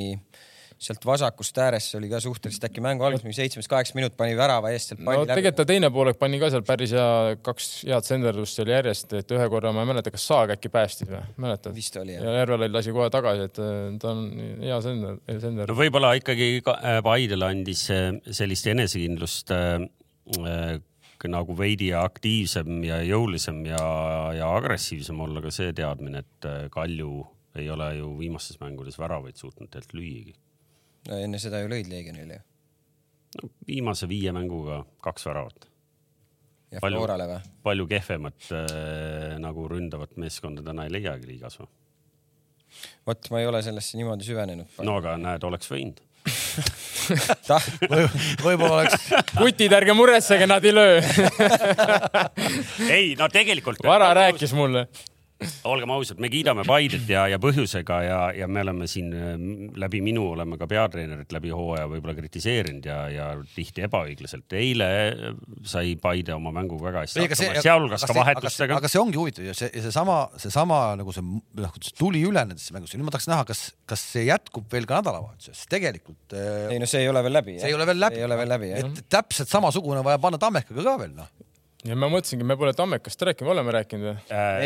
[0.81, 4.91] sealt vasakust äärest oli ka suhteliselt äkki mängu alguses mingi seitsmes-kaheksa minut pani värava eest
[4.91, 5.35] sealt no palli läbi.
[5.35, 9.33] tegelikult ta teine poolek pani ka seal päris hea, kaks head senderdust seal järjest, et
[9.37, 11.75] ühe korra ma ei mäleta, kas Saag äkki päästis või, mäletad?
[11.77, 14.25] vist oli jah ja Järvelall lasi kohe tagasi, et äh, ta on
[14.65, 15.77] hea sender, sender no.
[15.77, 20.79] võib-olla ikkagi ka- äh, Paidele andis äh, sellist enesekindlust äh,
[21.29, 23.81] nagu veidi aktiivsem ja jõulisem ja,
[24.33, 27.19] ja agressiivsem olla ka see teadmine, et Kalju
[27.61, 30.33] ei ole ju viimastes mängudes väravaid suutnud tegelikult lüüagi.
[31.09, 32.43] No enne seda ju lõid Leegionile ju.
[33.41, 35.67] no viimase viie mänguga kaks väravat.
[36.71, 37.41] ja Palju- Florale või?
[37.63, 41.69] palju kehvemat äh, nagu ründavat meeskonda täna ei leiagi liigas või?
[43.07, 44.79] vot ma ei ole sellesse niimoodi süvenenud.
[44.85, 45.97] no aga näed, oleks võinud.
[48.45, 50.99] võib-olla oleks, kutid, ärge muretsege, nad ei löö.
[52.97, 53.81] ei no tegelikult.
[53.83, 54.85] Vara rääkis mulle.
[55.71, 59.31] Olgem ausad, me kiidame Paidet ja, ja põhjusega ja, ja me oleme siin äh,
[59.79, 64.57] läbi minu oleme ka peatreenerit läbi hooaja võib-olla kritiseerinud ja, ja tihti ebaõiglaselt.
[64.57, 65.35] eile äh,
[65.67, 68.79] sai Paide oma mänguga väga hästi hakkama, sealhulgas ka vahetustega.
[68.81, 72.75] aga see ongi huvitav ja see, seesama, seesama nagu see noh, kuidas tuli üle nendesse
[72.75, 76.73] mängudesse, nüüd ma tahaks näha, kas, kas see jätkub veel ka nädalavahetusel, sest tegelikult äh,
[76.75, 77.59] ei no see ei ole veel läbi.
[77.61, 78.21] see ei ole veel läbi.
[78.21, 78.91] ei ole veel läbi jah.
[78.91, 81.31] et täpselt samasugune vaja panna Tammekaga ka veel noh.
[81.87, 84.13] Ja ma mõtlesingi, me pole Tammekast rääkinud, me oleme rääkinud või?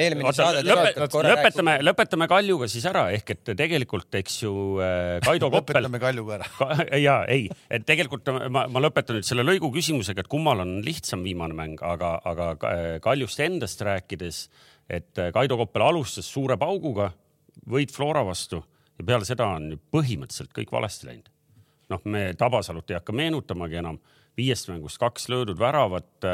[0.01, 4.37] Eelmine Oota, saade lõpe, tegelikult korra lõpetame, lõpetame Kaljuga siis ära, ehk et tegelikult, eks
[4.43, 6.49] ju äh, Kaido Koppel lõpetame Kaljuga ära.
[6.59, 10.77] Ka, ja ei, et tegelikult ma, ma lõpetan nüüd selle lõigu küsimusega, et kummal on
[10.85, 12.75] lihtsam viimane mäng, aga, aga Ka-
[13.05, 14.45] Kaljust endast rääkides,
[14.91, 17.11] et Kaido Koppel alustas suure pauguga,
[17.71, 18.59] võit Flora vastu
[18.99, 21.31] ja peale seda on põhimõtteliselt kõik valesti läinud.
[21.89, 23.99] noh, me Tabasalut ei hakka meenutamagi enam,
[24.37, 26.25] viiest mängust kaks löödud väravat,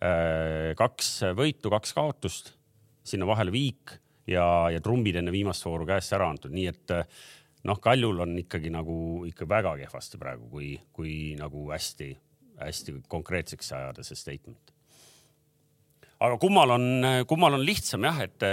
[0.00, 2.50] kaks võitu, kaks kaotust,
[3.06, 3.94] sinna vahele viik
[4.28, 7.06] ja, ja trumbid enne viimast vooru käest ära antud, nii et äh,
[7.68, 8.96] noh, Kaljul on ikkagi nagu
[9.28, 14.73] ikka väga kehvasti praegu, kui, kui nagu hästi-hästi konkreetseks ajada see statement.
[16.24, 16.86] Aga kummal on,
[17.28, 18.44] kummal on lihtsam jah, et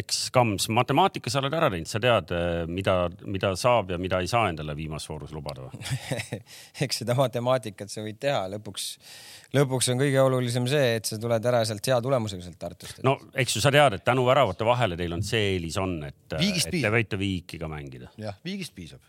[0.00, 2.32] eks Kams, matemaatika sa oled ära teinud, sa tead,
[2.72, 5.82] mida, mida saab ja mida ei saa endale viimases voorus lubada või?
[6.86, 8.88] eks seda matemaatikat sa võid teha, lõpuks,
[9.56, 13.02] lõpuks on kõige olulisem see, et sa tuled ära sealt hea tulemusega sealt Tartust.
[13.06, 16.38] no eks ju sa tead, et tänu väravate vahele teil on see eelis on, et,
[16.38, 19.02] et te võite viiki ka mängida, jah, viigist piisab.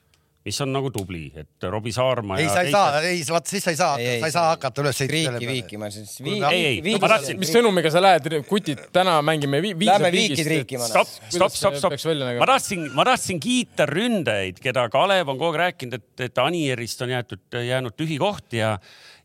[0.43, 3.63] Mis on nagu tubli, et Robbie Saarma ei, ja sa ei saa, ei, vaata siis
[3.63, 4.49] sa ei saa, sa ei saa.
[4.51, 6.17] hakata üles riiki viikima, siis.
[6.19, 9.71] Vii- Kuule, ei, ei, viigis- ma tahtsin- mis sõnumiga sa lähed, kutid, täna mängime vi
[9.79, 14.89] viis Lähme viikid riikima, stopp, stopp, stopp, stopp ma tahtsin, ma tahtsin kiita ründajaid, keda
[14.91, 18.77] Kalev on kogu aeg rääkinud, et, et Anierist on jäetud, jäänud tühi koht ja,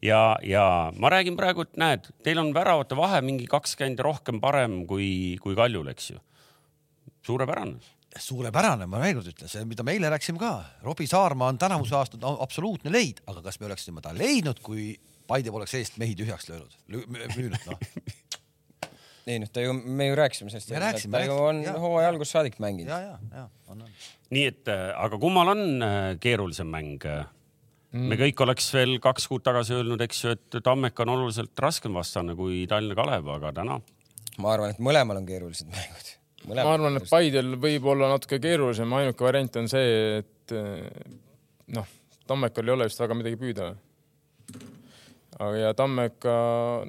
[0.02, 4.84] ja, ja ma räägin praegu, et näed, teil on väravate vahe mingi kakskümmend rohkem parem
[4.86, 6.20] kui, kui Kaljul, eks ju.
[7.26, 7.74] suurepärane.
[8.18, 10.52] suurepärane, ma veel kord ütlen, see, mida me eile rääkisime ka,
[10.86, 14.94] Robbie Saarma on tänavuse aasta absoluutne leid, aga kas me oleksime ta leidnud, kui
[15.28, 17.82] Paide poleks eest mehi tühjaks löönud, müünud, noh.
[19.28, 20.70] ei noh, ta ju, me ju rääkisime sellest.
[20.72, 22.88] Me rääkisime, ta ju on hooaja algusest saadik mänginud.
[22.88, 23.98] ja, ja, ja on, on.
[24.32, 27.04] nii et, aga kummal on äh, keerulisem mäng?
[27.92, 31.96] me kõik oleks veel kaks kuud tagasi öelnud, eks ju, et Tammeka on oluliselt raskem
[31.96, 33.78] vastane kui Tallinna Kalev, aga täna
[34.42, 36.14] ma arvan, et mõlemal on keerulised mängud.
[36.48, 40.86] Ma arvan, et Paidel võib olla natuke keerulisem, ainuke variant on see, et eh,
[41.76, 41.94] noh,
[42.28, 43.70] Tammekal ei ole vist väga midagi püüda.
[45.38, 46.34] Aga ja Tammeka,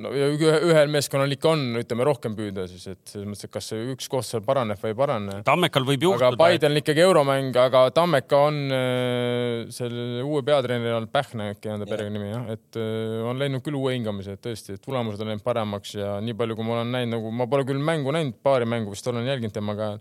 [0.01, 3.53] no ja ühe, ühel meeskonnal ikka on, ütleme rohkem püüda siis, et selles mõttes, et
[3.53, 5.35] kas see üks koht seal paraneb või ei parane.
[5.45, 10.95] Tammekal võib aga juhtuda, Paidel on ikkagi euromäng, aga Tammeka on äh, selle uue peatreeneri
[10.97, 14.43] all, Pähkna äkki on ta perekonnanimi jah, et äh, on leidnud küll uue hingamise, et
[14.45, 17.49] tõesti, et tulemused on läinud paremaks ja nii palju, kui ma olen näinud, nagu ma
[17.51, 19.93] pole küll mängu näinud, paari mängu vist olen jälginud temaga,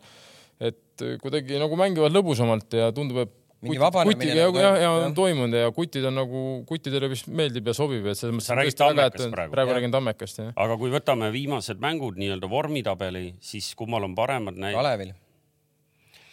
[0.59, 5.15] et kuidagi nagu mängivad lõbusamalt ja tundub, et Mingi kuti- vabanemine ja, ja, ja on
[5.17, 8.61] toimunud ja kutid on nagu, kutidele vist meeldib ja sobib, et selles mõttes Sa on
[8.61, 9.53] räägid et- Tammekast praegu?
[9.57, 10.53] praegu räägin Tammekast jah.
[10.55, 14.79] aga kui võtame viimased mängud nii-öelda vormitabeli, siis kummal on paremad näited?
[14.79, 15.11] Kalevil.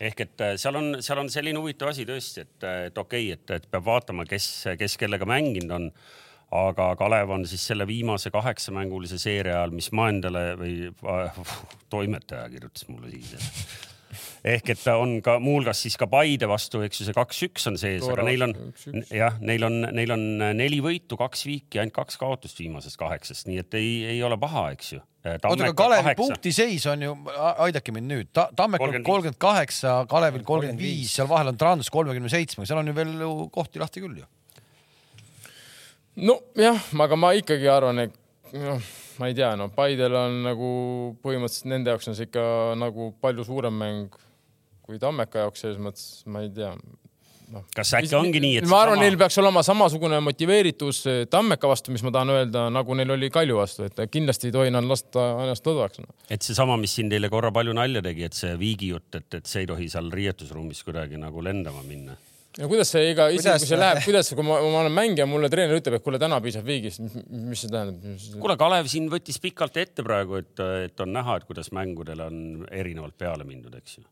[0.06, 3.39] ehk et äh, seal on, seal on selline huvitav asi tõesti, et, et okei okay,,
[3.39, 5.89] et, et peab vaatama, kes, kes kellega mänginud on.
[6.56, 11.41] aga Kalev on siis selle viimase kaheksamängulise seeria ajal, mis ma endale või äh,
[11.95, 13.34] toimetaja kirjutas mulle siis,
[14.45, 17.80] ehk et ta on ka muuhulgas siis ka Paide vastu, eks ju, see kaks-üks on
[17.82, 18.55] sees, aga neil on
[19.09, 20.26] jah, neil on, neil on
[20.57, 24.68] neli võitu, kaks viiki, ainult kaks kaotust viimasest kaheksast, nii et ei, ei ole paha,
[24.76, 25.01] eks ju.
[25.26, 27.16] oota, aga Kalevi punktiseis on ju,
[27.68, 32.32] aidake mind nüüd Ta,, Tammekal kolmkümmend kaheksa, Kalevil kolmkümmend viis, seal vahel on Trans kolmekümne
[32.32, 33.16] seitsmega, seal on ju veel
[33.55, 34.30] kohti lahti küll ju.
[36.28, 38.22] nojah, aga ma ikkagi arvan, et
[38.55, 40.70] noh ma ei tea, no Paidel on nagu
[41.24, 42.45] põhimõtteliselt nende jaoks on see ikka
[42.80, 44.20] nagu palju suurem mäng
[44.86, 47.63] kui Tammeka jaoks, selles mõttes ma ei tea no..
[47.76, 51.01] kas äkki ongi nii, et ma arvan sama..., neil peaks olema samasugune motiveeritus
[51.32, 54.76] Tammeka vastu, mis ma tahan öelda, nagu neil oli Kalju vastu, et kindlasti ei tohi
[54.76, 56.13] nad lasta ennast lõdvaks no..
[56.30, 59.49] et seesama, mis siin teile korra palju nalja tegi, et see Viigi jutt, et, et
[59.49, 62.18] see ei tohi seal riietusruumis kuidagi nagu lendama minna
[62.60, 65.49] no kuidas see iga, isegi kui see läheb, kuidas, kui ma, ma olen mängija, mulle
[65.51, 68.28] treener ütleb, et kuule, täna piisab viigist, mis see tähendab?
[68.41, 70.53] kuule, Kalev siin võttis pikalt ette praegu, et,
[70.88, 72.38] et on näha, et kuidas mängudel on
[72.72, 74.06] erinevalt peale mindud, eks ju.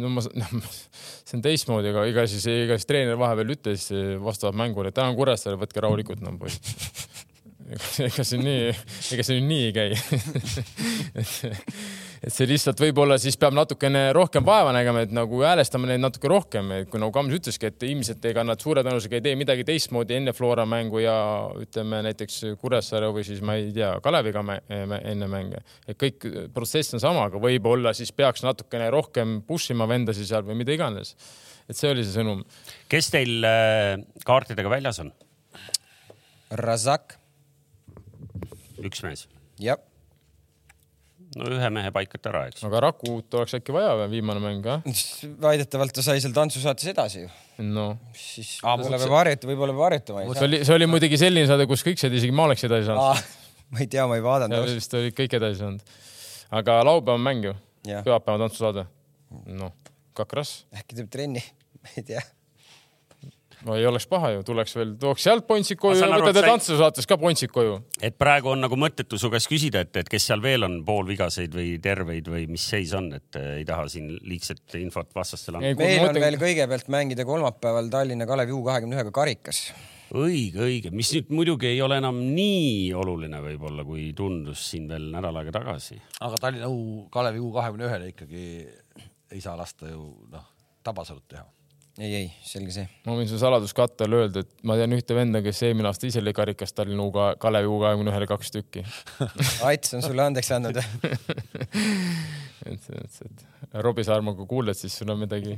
[0.00, 3.90] no ma, noh, see on teistmoodi, aga ega siis, ega siis treener vahepeal ütles
[4.24, 6.60] vastavalt mängule, et täna on Kuressaare, võtke rahulikult, no poiss
[8.04, 8.72] ega see nii,
[9.16, 9.94] ega see nii ei käi
[12.24, 16.30] et, see lihtsalt võib-olla siis peab natukene rohkem vaeva nägema, et nagu häälestame neid natuke
[16.30, 19.66] rohkem, et kui nagu Kams ütleski, et ilmselt ega nad suure tõenäosusega ei tee midagi
[19.68, 21.14] teistmoodi enne Flora mängu ja
[21.60, 24.44] ütleme näiteks Kuressaare või siis ma ei tea, Kaleviga
[24.74, 25.62] enne mänge.
[25.88, 30.46] et kõik protsess on sama, aga võib-olla siis peaks natukene rohkem push ima vendasi seal
[30.46, 31.14] või mida iganes.
[31.68, 32.44] et see oli see sõnum.
[32.88, 35.12] kes teil äh, kaartidega väljas on?
[36.50, 37.18] Razak.
[38.84, 39.28] üks mees?
[39.60, 39.80] jah
[41.38, 42.64] no ühe mehe paikata ära, eks.
[42.68, 44.84] aga Rakut oleks äkki vaja või, viimane mäng, jah?
[45.44, 47.32] väidetavalt ta sai seal tantsusaates edasi ju.
[47.70, 47.86] no.
[48.18, 50.24] siis võib-olla peab harjutama, võib-olla peab harjutama.
[50.38, 53.34] see oli, see oli muidugi selline saade, kus kõik said, isegi ma oleks edasi saanud.
[53.74, 54.70] ma ei tea, ma ei vaadanud.
[54.74, 55.98] vist olid kõik edasi saanud.
[56.60, 57.56] aga laupäev on mäng ju,
[57.90, 58.86] pühapäeva tantsusaade.
[59.58, 59.74] noh,
[60.18, 60.62] kakras.
[60.76, 61.44] äkki teeb trenni,
[61.82, 62.24] ma ei tea
[63.64, 66.50] no ei oleks paha ju, tuleks veel, tooks sealt pontsid koju ja võtad sai...
[66.52, 67.78] tantsu saates ka pontsid koju.
[68.04, 71.54] et praegu on nagu mõttetu su käest küsida, et, et kes seal veel on poolvigaseid
[71.56, 75.72] või terveid või mis seis on, et eh, ei taha siin liigset infot vastastele anda.
[75.80, 76.26] meil on mõtlen...
[76.26, 79.64] veel kõigepealt mängida kolmapäeval Tallinna Kalevi U kahekümne ühega karikas.
[80.12, 85.10] õige, õige, mis nüüd muidugi ei ole enam nii oluline võib-olla, kui tundus siin veel
[85.14, 86.00] nädal aega tagasi.
[86.20, 88.46] aga Tallinna U, Kalevi U kahekümne ühele ikkagi
[89.34, 90.50] ei saa lasta ju noh,
[90.84, 91.46] Tabasalut teha
[91.98, 92.86] ei, ei, selge see.
[93.06, 96.22] ma võin su saladuskatte all öelda, et ma tean ühte venda, kes eelmine aasta ise
[96.24, 98.82] lõi karikas Tallinna U-ga, Kalevi U kahekümne ühele kaks tükki
[99.70, 100.80] Ats on sulle andeks andnud
[102.64, 103.44] et mõttes, et
[103.84, 105.54] Robbie Saarma, kui kuuled, siis sul on midagi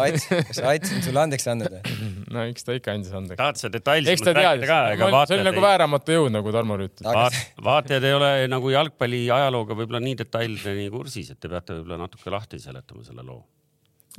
[0.00, 1.96] Ats, kas Ats on sulle andeks andnud või?
[2.34, 3.40] no eks ta ikka andis andeks.
[3.40, 7.04] tahad sa detailsemalt rääkida ka, ega vaatajad see oli nagu vääramatu jõud, nagu Tarmo ütles
[7.04, 7.36] Vaat,.
[7.68, 12.32] vaatajad ei ole nagu jalgpalli ajalooga võib-olla nii detailideni kursis, et te peate võib-olla natuke
[12.32, 13.44] lahti seletama selle loo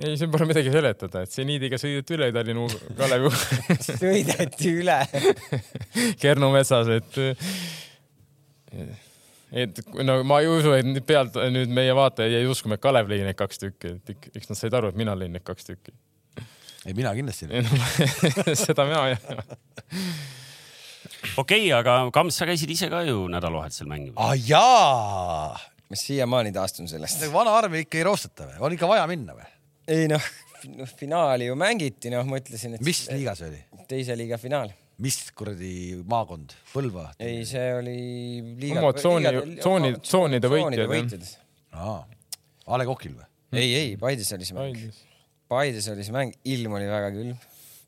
[0.04, 2.68] ei, siin pole midagi seletada, et seniidiga sõideti üle Tallinna
[2.98, 3.32] Kalevi
[3.88, 4.98] sõideti üle
[6.22, 7.20] Kernu metsas, et
[9.58, 13.24] et no ma ei usu, et pealt nüüd meie vaatajad jäid uskuma, et Kalev lõi
[13.26, 15.96] need kaks tükki, et eks nad said aru, et mina lõin need kaks tükki.
[16.86, 17.82] ei, mina kindlasti no,
[18.66, 19.26] seda mina jah.
[21.38, 24.38] okei okay,, aga Kams, sa käisid ise ka ju nädalavahetusel mängimas ah,.
[24.38, 25.58] jaa.
[25.88, 27.26] ma siiamaani taastun sellest.
[27.34, 29.54] vana armi ikka ei roostata või, on ikka vaja minna või?
[29.88, 30.28] Ei noh,
[30.76, 32.84] noh, finaali ju mängiti, noh, ma ütlesin, et.
[32.86, 33.64] mis liiga see oli?
[33.90, 34.72] teise liiga finaal.
[35.04, 35.72] mis kuradi
[36.10, 37.10] maakond, Põlva?
[37.24, 37.98] ei, see oli
[38.60, 38.82] liiga.
[38.82, 41.28] oma tsooni, tsooni, tsoonide võitjad.
[41.78, 42.00] aa,
[42.68, 43.28] A Le Coqil või?
[43.56, 45.04] ei, ei, Paides oli see mäng.
[45.48, 47.38] Paides oli see mäng, ilm oli väga külm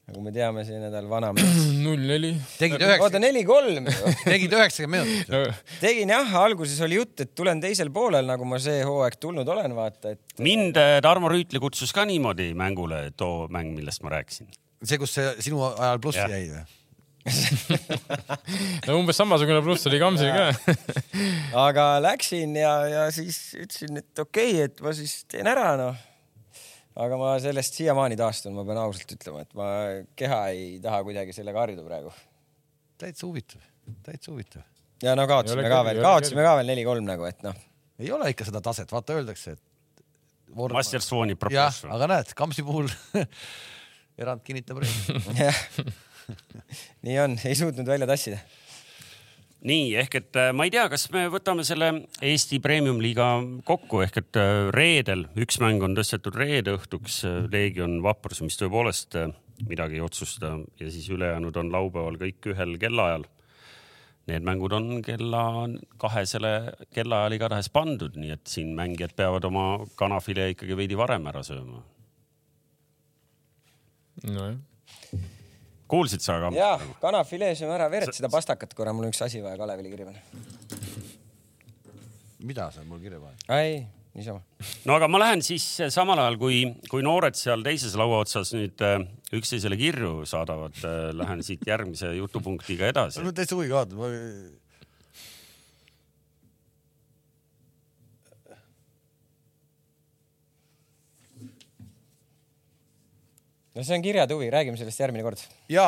[0.09, 1.59] nagu me teame, see nädal vana mees.
[1.83, 2.31] null neli.
[2.57, 3.05] tegid üheksa.
[3.05, 3.89] oota, neli-kolm
[4.31, 5.43] tegid üheksakümmend minutit no..
[5.81, 9.75] tegin jah, alguses oli jutt, et tulen teisel poolel, nagu ma see hooaeg tulnud olen,
[9.77, 10.41] vaata, et.
[10.41, 14.49] mind äh, Tarmo Rüütli kutsus ka niimoodi mängule, too mäng, millest ma rääkisin.
[14.81, 16.65] see, kus see sinu ajal plussi jäi või?
[18.87, 20.75] no umbes samasugune pluss oli Kamsil ka
[21.67, 26.08] aga läksin ja, ja siis ütlesin, et okei okay,, et ma siis teen ära noh
[26.97, 29.69] aga ma sellest siiamaani taastun, ma pean ausalt ütlema, et ma
[30.19, 32.13] keha ei taha kuidagi sellega harjuda praegu.
[32.99, 33.63] täitsa huvitav,
[34.05, 34.65] täitsa huvitav.
[35.03, 37.57] ja no kaotasime ka veel, kaotasime ka veel neli-kolm nagu, et noh.
[37.99, 39.65] ei ole ikka seda taset, vaata öeldakse, et.
[40.49, 41.91] Master Swooni proportsioon.
[41.93, 42.87] aga näed, Kamsi puhul
[44.21, 45.91] erand kinnitab reeglit.
[47.05, 48.41] nii on, ei suutnud välja tassida
[49.67, 51.89] nii ehk et äh, ma ei tea, kas me võtame selle
[52.23, 53.27] Eesti Premium-liiga
[53.67, 58.59] kokku ehk et äh, reedel üks mäng on tõstetud reede õhtuks, äh, Leegion Vaprus, mis
[58.59, 59.17] tõepoolest
[59.67, 63.27] midagi ei otsusta ja siis ülejäänud on laupäeval kõik ühel kellaajal.
[64.29, 65.43] need mängud on kella
[65.97, 66.53] kahesele
[66.93, 71.83] kellaajal igatahes pandud, nii et siin mängijad peavad oma kanafilee ikkagi veidi varem ära sööma.
[74.23, 74.68] nojah
[75.89, 76.51] kuulsid sa ka?
[76.55, 80.09] jaa, kanafilee sööme ära, veered seda pastakat korra, mul on üks asi vaja Kalevile kirja
[80.09, 80.21] panna.
[82.49, 83.45] mida sa mul kirja paned?
[83.57, 83.81] ei,
[84.17, 84.41] niisama.
[84.85, 86.61] no aga ma lähen siis samal ajal, kui,
[86.91, 89.01] kui noored seal teises laua otsas nüüd äh,
[89.35, 93.21] üksteisele kirju saadavad äh,, lähen siit järgmise jutupunktiga edasi.
[93.23, 94.68] on täitsa huvi ka vaadata.
[103.75, 105.41] No see on kirjade huvi, räägime sellest järgmine kord.
[105.69, 105.87] ja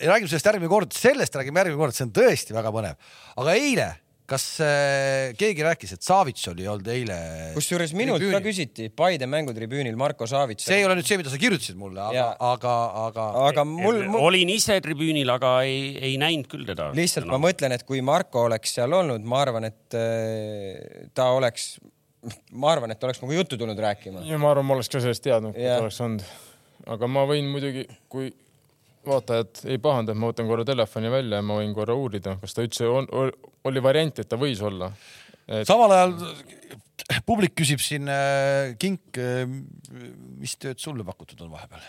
[0.00, 3.12] räägime sellest järgmine kord, sellest räägime järgmine kord, see on tõesti väga põnev.
[3.38, 3.90] aga eile,
[4.30, 7.18] kas äh, keegi rääkis, et Savits oli olnud eile?
[7.54, 10.66] kusjuures minult ka küsiti Paide mängutribüünil Marko Savits.
[10.66, 12.74] see ei ole nüüd see, mida sa kirjutasid mulle, aga, aga,
[13.06, 13.28] aga.
[13.46, 14.26] aga mul, mul....
[14.30, 16.90] olin ise tribüünil, aga ei, ei näinud küll teda.
[16.98, 17.36] lihtsalt no.
[17.36, 21.72] ma mõtlen, et kui Marko oleks seal olnud, ma arvan, et äh, ta oleks,
[22.50, 24.26] ma arvan, et oleks nagu juttu tulnud rääkima.
[24.26, 26.30] ja ma arvan, ma oleks ka sellest teadnud, kui ta oleks olnud
[26.88, 28.30] aga ma võin muidugi, kui
[29.06, 32.56] vaatajad ei pahanda, et ma võtan korra telefoni välja ja ma võin korra uurida, kas
[32.56, 33.08] ta üldse on,
[33.68, 34.90] oli variant, et ta võis olla
[35.46, 35.64] et....
[35.68, 36.14] samal ajal
[37.26, 39.44] publik küsib siin äh,, Kink äh,,
[40.40, 41.84] mis tööd sulle pakutud on vahepeal?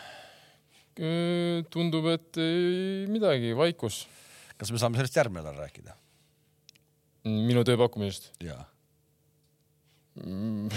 [1.01, 4.05] Äh, tundub, et ei midagi, vaikus.
[4.59, 5.97] kas me saame sellest järgmine nädal rääkida?
[7.27, 8.31] minu töö pakkumisest?
[8.43, 8.63] jaa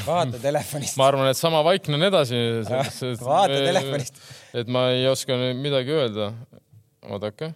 [0.07, 0.97] vaata telefonist.
[0.97, 2.39] ma arvan, et sama vaikne on edasi.
[3.25, 4.21] vaata telefonist.
[4.55, 6.33] et ma ei oska midagi öelda.
[7.11, 7.51] oodake.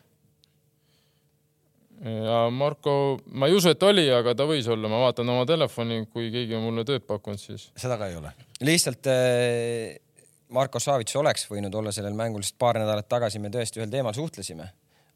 [2.03, 6.05] ja Marko, ma ei usu, et oli, aga ta võis olla, ma vaatan oma telefoni,
[6.13, 7.71] kui keegi on mulle tööd pakkunud, siis.
[7.79, 8.35] seda ka ei ole.
[8.67, 9.97] lihtsalt äh,
[10.55, 14.17] Marko Savits oleks võinud olla sellel mängul, sest paar nädalat tagasi me tõesti ühel teemal
[14.19, 14.67] suhtlesime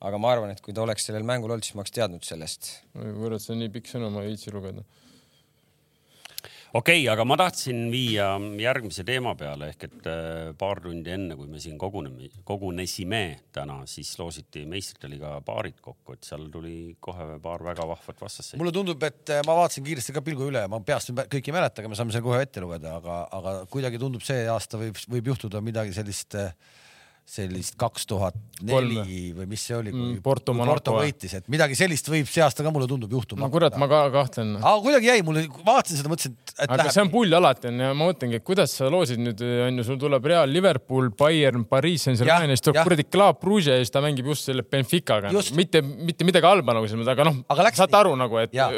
[0.02, 2.72] aga ma arvan, et kui ta oleks sellel mängul olnud, siis ma oleks teadnud sellest.
[2.94, 4.82] kurat, see on nii pikk sõnum, ma ei viitsi lugeda
[6.72, 11.36] okei okay,, aga ma tahtsin viia järgmise teema peale ehk et äh, paar tundi enne,
[11.36, 13.22] kui me siin koguneme, kogunesime
[13.54, 18.60] täna, siis loositi meistrite liiga paarid kokku, et seal tuli kohe paar väga vahvat vastasseisu.
[18.60, 21.82] mulle tundub, et äh, ma vaatasin kiiresti ka pilgu üle, ma peast kõiki ei mäleta,
[21.82, 25.32] aga me saame selle kohe ette lugeda, aga, aga kuidagi tundub, see aasta võib, võib
[25.34, 26.54] juhtuda midagi sellist äh,
[27.28, 31.76] sellist kaks tuhat neli või mis see oli, kui mm, Porto, Porto võitis, et midagi
[31.78, 33.44] sellist võib see aasta ka mulle tundub juhtuma.
[33.44, 34.56] no kurat, ma ka kahtlen.
[34.58, 36.92] aga kuidagi jäi mulle, vaatasin seda, mõtlesin, et, aga läheb.
[36.96, 39.86] see on pull alati on ja ma mõtlengi, et kuidas sa loosid nüüd on ju,
[39.86, 43.94] sul tuleb Real, Liverpool, Bayern, Pariis Saint-Germain ja siis tuleb kuradi Club Brugge ja siis
[43.94, 45.32] ta mängib just selle Benficaga.
[45.58, 48.68] mitte, mitte midagi halba nagu selles mõttes, aga noh, saate aru nagu, et ja.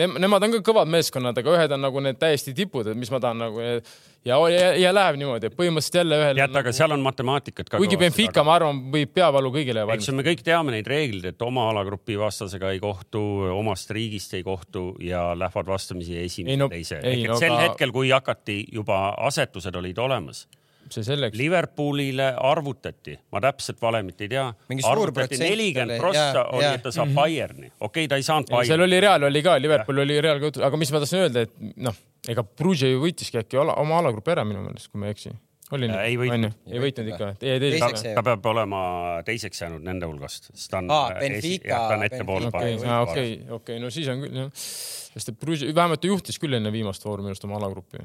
[0.00, 3.10] Ne, nemad on ka kõvad meeskonnad, aga ühed on nagu need täiesti tipud, et mis
[3.12, 6.40] ma tahan nagu ja, ja, ja läheb niimoodi, et põhimõtteliselt jälle ühel.
[6.40, 7.80] tead, aga seal on matemaatikat ka.
[7.82, 10.08] kuigi Benfica, ma arvan, võib peavalu kõigile valmis.
[10.08, 13.22] eks me kõik teame neid reegleid, et oma alagrupi vastasega ei kohtu,
[13.56, 17.02] omast riigist ei kohtu ja lähevad vastamisi esimese, no, teise.
[17.02, 17.62] ehk et no, sel ka...
[17.68, 20.46] hetkel, kui hakati juba asetused olid olemas
[20.92, 21.36] see selleks.
[21.38, 24.46] Liverpoolile arvutati, ma täpselt valemit ei tea,
[24.88, 27.20] arvutati nelikümmend prossa oli, et ta saab mm -hmm.
[27.20, 28.72] Bayerni, okei okay,, ta ei saanud Bayerni.
[28.72, 30.02] seal oli Real oli ka, Liverpool ja.
[30.02, 31.96] oli Real ka, aga mis ma tahtsin öelda, et noh,
[32.28, 35.34] ega Bruges ju võitiski äkki ala, oma alagrupi ära minu meelest, kui ma ei eksi.
[35.72, 36.00] oli nii?
[36.06, 36.56] ei võitnud.
[36.70, 37.30] ei võitnud ikka.
[37.40, 38.80] Ta, ta peab olema
[39.24, 40.90] teiseks jäänud nende hulgast, sest ta on.
[40.90, 41.78] aa, Benfica.
[41.88, 42.88] ta on ettepoole pannud.
[43.08, 44.50] okei, okei, no siis on küll jah.
[44.54, 48.04] sest et Bruges, vähemalt ta juhtis küll enne viimast vooru minu arust oma alagruppi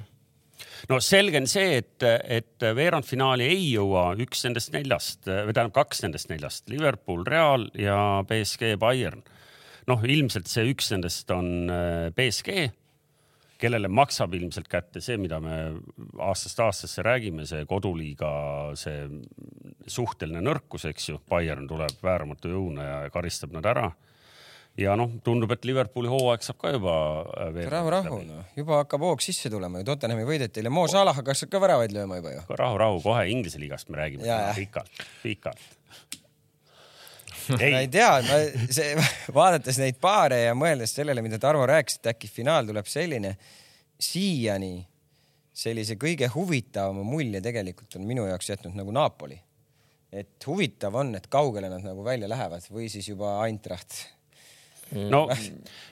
[0.89, 6.03] no selge on see, et, et veerandfinaali ei jõua üks nendest neljast või tähendab kaks
[6.05, 9.23] nendest neljast, Liverpool, Real ja BSG Bayern.
[9.87, 12.69] noh, ilmselt see üks nendest on äh, BSG,
[13.57, 15.55] kellele maksab ilmselt kätte see, mida me
[16.21, 18.29] aastast aastasse räägime, see koduliiga,
[18.77, 19.07] see
[19.89, 21.21] suhteline nõrkus, eks ju.
[21.29, 23.89] Bayern tuleb vääramatu jõuna ja karistab nad ära
[24.77, 26.97] ja noh, tundub, et Liverpooli hooaeg saab ka juba
[27.47, 31.17] äh, rahu, rahu, noh, juba hakkab hoog sisse tulema ju, Tottenhami võideti eile, Mo Salah
[31.17, 32.43] hakkas ka väravaid lööma juba ju.
[32.61, 35.63] rahu, rahu, kohe Inglise liigast me räägime pikalt, pikalt.
[37.61, 37.71] ei.
[37.71, 38.41] ma ei tea, ma
[38.77, 38.91] see,
[39.33, 43.33] vaadates neid paare ja mõeldes sellele, mida Tarmo rääkis, et äkki finaal tuleb selline,
[43.97, 44.75] siiani
[45.57, 49.39] sellise kõige huvitavama mulje tegelikult on minu jaoks jätnud nagu Napoli.
[50.13, 54.05] et huvitav on, et kaugele nad nagu välja lähevad või siis juba Eintracht
[54.95, 55.25] no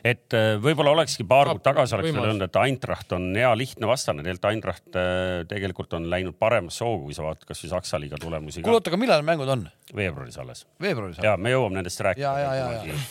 [0.05, 3.89] et äh, võib-olla olekski paar kuud tagasi oleks veel öelnud, et Eintracht on hea lihtne
[3.89, 8.19] vastane, tegelikult Eintracht äh, tegelikult on läinud paremasse hoogu, kui sa vaatad kasvõi Saksa liiga
[8.21, 8.63] tulemusi.
[8.65, 9.65] kuule, oota, aga millal mängud on?
[9.95, 10.65] veebruaris alles.
[10.81, 11.19] veebruaris?
[11.23, 12.31] ja me jõuame nendest rääkida.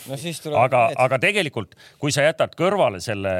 [0.09, 0.57] No, tuleb...
[0.59, 3.35] aga, aga tegelikult, kui sa jätad kõrvale selle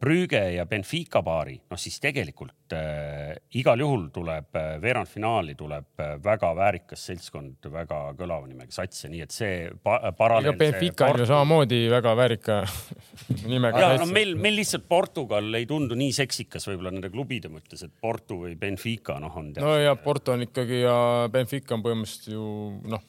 [0.00, 6.16] Brügge ja Benfica paari, noh siis tegelikult äh, igal juhul tuleb äh, veerandfinaali tuleb äh,
[6.24, 10.56] väga väärikas seltskond, väga kõlava nimega sats ja nii et see pa paralleel.
[10.60, 12.60] Benfica on ju samamoodi Eesti väga väärika
[13.52, 17.82] nimega ja no meil, meil lihtsalt Portugal ei tundu nii seksikas võib-olla nende klubide mõttes,
[17.86, 20.96] et Porto või Benfica noh on no ja Porto on ikkagi ja
[21.32, 22.46] Benfica on põhimõtteliselt ju
[22.92, 23.02] noh,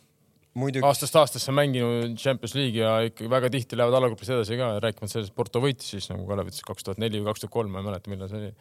[0.58, 5.18] muidugi, aastast aastasse mänginud Champions League'i ja ikkagi väga tihti lähevad alagrupis edasi ka, rääkimata
[5.18, 7.84] sellest, Porto võitis siis nagu Kalev ütles, kaks tuhat neli või kaks tuhat kolm, ma
[7.84, 8.54] ei mäleta, millal see oli.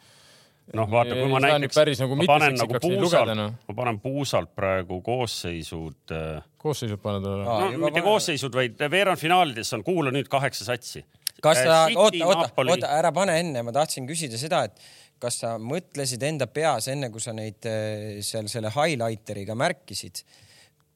[0.75, 3.53] noh, vaata, kui ma näiteks päris nagu ma panen nagu puusalt lugeda,, noh.
[3.69, 7.59] ma panen puusalt praegu koosseisud äh, koosseisud paned Aa.
[7.59, 11.05] no mitte pane- koosseisud, vaid veerandfinaalides on, kuula nüüd kaheksa satsi.
[11.43, 14.81] kas sa, oota, oota, oota, ära pane enne, ma tahtsin küsida seda, et
[15.21, 20.23] kas sa mõtlesid enda peas enne, kui sa neid eh, seal selle highlighter'iga märkisid,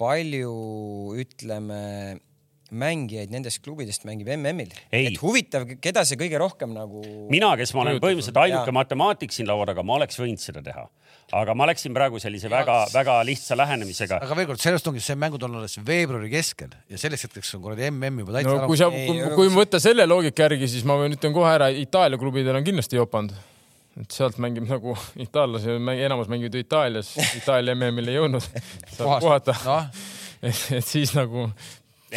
[0.01, 0.51] palju
[1.21, 1.81] ütleme
[2.71, 4.71] mängijaid nendest klubidest mängib MM-il?
[4.91, 5.09] Ei.
[5.09, 7.01] et huvitav, keda see kõige rohkem nagu
[7.31, 10.85] mina, kes ma olen põhimõtteliselt ainuke matemaatik siin laua taga, ma oleks võinud seda teha.
[11.35, 14.21] aga ma läksin praegu sellise väga-väga lihtsa lähenemisega.
[14.23, 17.65] aga veel kord, sellest ongi see mängud on alles veebruari keskel ja selleks hetkeks on
[17.65, 20.95] kuradi MM juba täitsa no kui sa, kui, kui võtta selle loogika järgi, siis ma
[21.01, 23.35] võin, ütlen kohe ära, Itaalia klubidel on kindlasti jopanud.
[23.99, 24.95] et sealt mängib nagu
[25.27, 25.75] itaallasi,
[26.07, 27.11] enamus mängivad ju Itaalias,
[27.41, 28.47] Itaalia MM-ile ei jõudnud.
[28.95, 29.57] saab puhata.
[29.67, 29.91] noh,
[30.41, 31.49] et siis nagu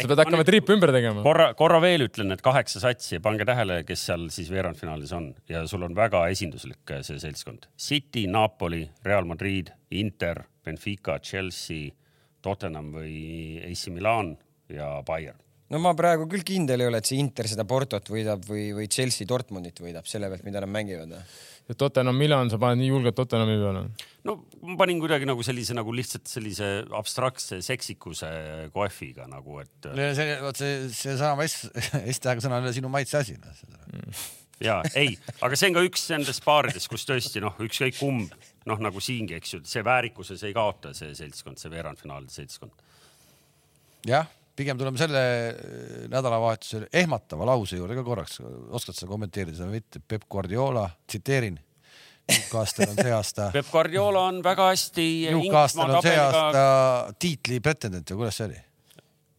[0.01, 1.23] sa pead ma hakkama triipi ümber tegema.
[1.25, 5.29] korra, korra veel ütlen, et kaheksa satsi ja pange tähele, kes seal siis veerandfinaalis on
[5.51, 7.69] ja sul on väga esinduslik äh, see seltskond.
[7.79, 11.93] City, Napoli, Real Madrid, Inter, Benfica, Chelsea,
[12.45, 13.15] Tottenham või
[13.65, 14.35] AC Milan
[14.69, 15.39] ja Bayern.
[15.69, 18.89] no ma praegu küll kindel ei ole, et see Inter seda Portot võidab või, või
[18.91, 21.15] Chelsea Dortmundit võidab selle pealt, mida nad mängivad.
[21.73, 23.83] Tottenham Milan, sa paned nii julgelt Tottenhami peale.
[24.27, 28.29] no ma panin kuidagi nagu sellise nagu lihtsalt sellise abstraktse seksikuse
[28.75, 31.65] kohviga nagu, et see, vot see, seesama S,
[32.17, 33.37] S-tähega sõna on sinu maitse asi.
[34.61, 38.37] ja ei, aga see on ka üks nendest paaridest, kus tõesti noh, ükskõik kumb
[38.69, 42.85] noh, nagu siingi, eks ju, see väärikuses ei kaota see seltskond, see veerandfinaalide seltskond.
[44.05, 48.39] jah, pigem tuleme selle äh, nädalavahetusel ehmatava lause juurde ka korraks,
[48.75, 51.59] oskad sa kommenteerida seda või mitte, Peep Guardiola, tsiteerin.
[52.25, 55.03] Newcastle on see aasta, Peep Guardiola on väga hästi
[55.35, 56.63] Newcastle on see aasta
[57.21, 58.61] tiitli pretendent või kuidas see oli?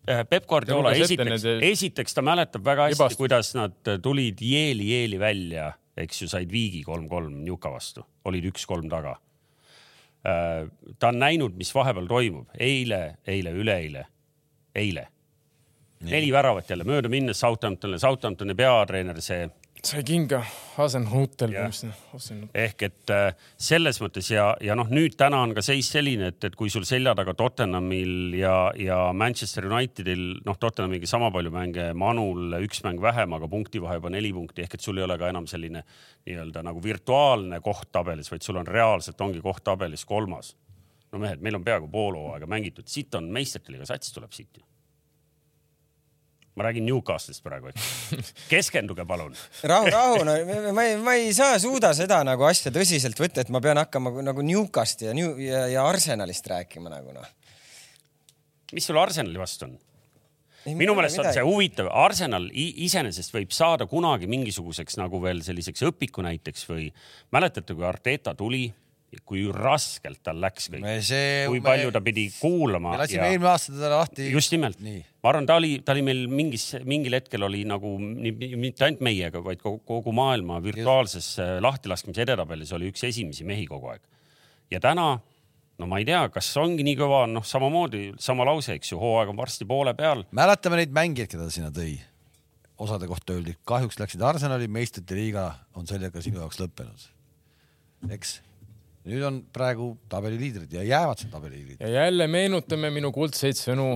[0.07, 6.23] Äh, Peep Guardiola esiteks, esiteks ta mäletab väga hästi kuidas nad tulid jeeli-jeeli välja, eks
[6.23, 9.17] ju, said viigi kolm-kolm Newca vastu, olid üks-kolm taga.
[10.27, 14.01] ta on näinud, mis vahepeal toimub, eile, eile, üleeile,
[14.77, 15.09] eile.
[16.07, 19.47] neli väravat jälle mööda minnes Southamptonile, Southamptoni peatreener, see
[19.87, 20.41] sai kinga,
[20.77, 21.69] Hasenhutel Jah.
[21.71, 22.51] põhimõtteliselt.
[22.57, 23.27] ehk et äh,
[23.61, 26.87] selles mõttes ja, ja noh, nüüd täna on ka seis selline, et, et kui sul
[26.89, 33.01] selja taga Tottenhamil ja, ja Manchester Unitedil noh, Tottenhamiga sama palju mänge, Manul üks mäng
[33.03, 35.85] vähem, aga punktivahe juba neli punkti ehk et sul ei ole ka enam selline
[36.27, 40.55] nii-öelda nagu virtuaalne koht tabelis, vaid sul on reaalselt ongi koht tabelis kolmas.
[41.13, 44.59] No mehed, meil on peaaegu pool hooaega mängitud, siit on meistrite liiga sats tuleb siit
[44.59, 44.65] ju.
[46.57, 47.89] ma räägin Newcastle'ist praegu, eks.
[48.53, 50.37] keskenduge palun rahu, rahu, no
[50.77, 54.15] ma ei, ma ei saa, suuda seda nagu asja tõsiselt võtta, et ma pean hakkama
[54.25, 57.29] nagu Newcast ja New ja, ja Arsenalist rääkima nagu noh.
[58.73, 59.77] mis sul Arsenali vastu on?
[60.75, 66.25] minu meelest on see huvitav, Arsenal iseenesest võib saada kunagi mingisuguseks nagu veel selliseks õpiku
[66.27, 66.89] näiteks või
[67.35, 68.65] mäletate, kui Arteta tuli,
[69.27, 70.87] kui raskelt tal läks kõik,
[71.49, 74.27] kui palju ta pidi kuulama me lasime ja eelmine aasta teda lahti.
[74.33, 78.87] just nimelt, ma arvan, ta oli, ta oli meil mingis, mingil hetkel oli nagu mitte
[78.87, 83.95] ainult meiega, vaid kogu, kogu maailma virtuaalses äh, lahtilaskmise edetabelis oli üks esimesi mehi kogu
[83.95, 84.05] aeg.
[84.75, 85.09] ja täna,
[85.79, 89.33] no ma ei tea, kas ongi nii kõva, noh, samamoodi sama lause, eks ju, hooaeg
[89.33, 91.97] on varsti poole peal mäletame neid mängijaid, keda ta sinna tõi.
[92.83, 97.09] osade kohta öeldi, kahjuks läksid Arsenali, meistrite liiga on sellega sinu jaoks lõppenud.
[98.13, 98.41] eks,
[99.07, 101.81] nüüd on praegu tabeliliidrid ja jäävad seal tabeliliidrid.
[101.81, 103.95] ja jälle meenutame minu kuldseid sõnu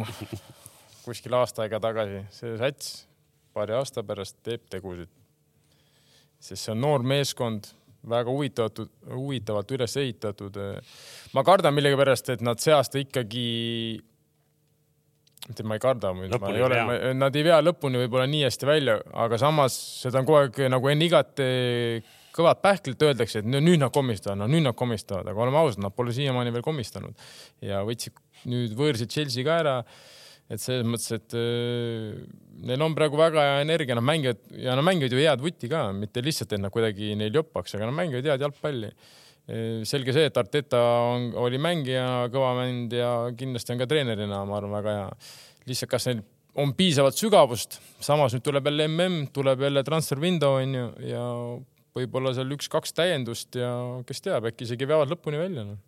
[1.05, 2.93] kuskil aasta aega tagasi, see sats
[3.55, 5.11] paari aasta pärast teeb tegusid.
[6.41, 7.73] sest see on noor meeskond,
[8.09, 10.61] väga huvitatud, huvitavalt üles ehitatud.
[11.35, 13.49] ma kardan millegipärast, et nad see aasta ikkagi,
[15.49, 19.01] mitte ma ei karda, ma ei ole nad ei vea lõpuni võib-olla nii hästi välja,
[19.27, 21.45] aga samas seda on kogu aeg nagu enne igat
[22.41, 25.83] kõvat pähklit öeldakse, et no nüüd nad komistavad, no nüüd nad komistavad, aga oleme ausad,
[25.85, 27.29] nad pole siiamaani veel komistanud
[27.65, 28.17] ja võtsid
[28.51, 29.77] nüüd võõrsid Chelsea ka ära.
[30.51, 32.17] et selles mõttes, et äh,
[32.67, 35.85] neil on praegu väga hea energia, nad mängivad ja nad mängivad ju head vutti ka,
[35.95, 38.91] mitte lihtsalt, et nad kuidagi neil joppaks, aga nad mängivad head jalgpalli.
[39.87, 40.81] selge see, et Arteta
[41.11, 45.09] on, oli mängija, kõva mänd ja kindlasti on ka treenerina, ma arvan, väga hea.
[45.71, 46.21] lihtsalt, kas neil
[46.59, 51.25] on piisavalt sügavust, samas nüüd tuleb jälle mm, tuleb jälle transfer window onju ja
[51.97, 53.71] võib-olla seal üks-kaks täiendust ja
[54.09, 55.79] kes teab, äkki isegi veavad lõpuni välja no..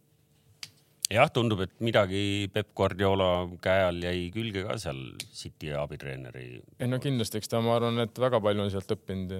[1.12, 3.30] jah, tundub, et midagi Peep Guardiola
[3.62, 6.48] käe all jäi külge ka seal City abitreeneri.
[6.78, 9.36] ei no kindlasti, eks ta, ma arvan, et väga palju on sealt õppinud.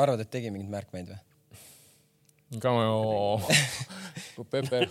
[0.00, 1.22] arvad, et tegi mingeid märkmeid või?
[2.60, 2.84] ka ma,
[4.50, 4.84] Pepe,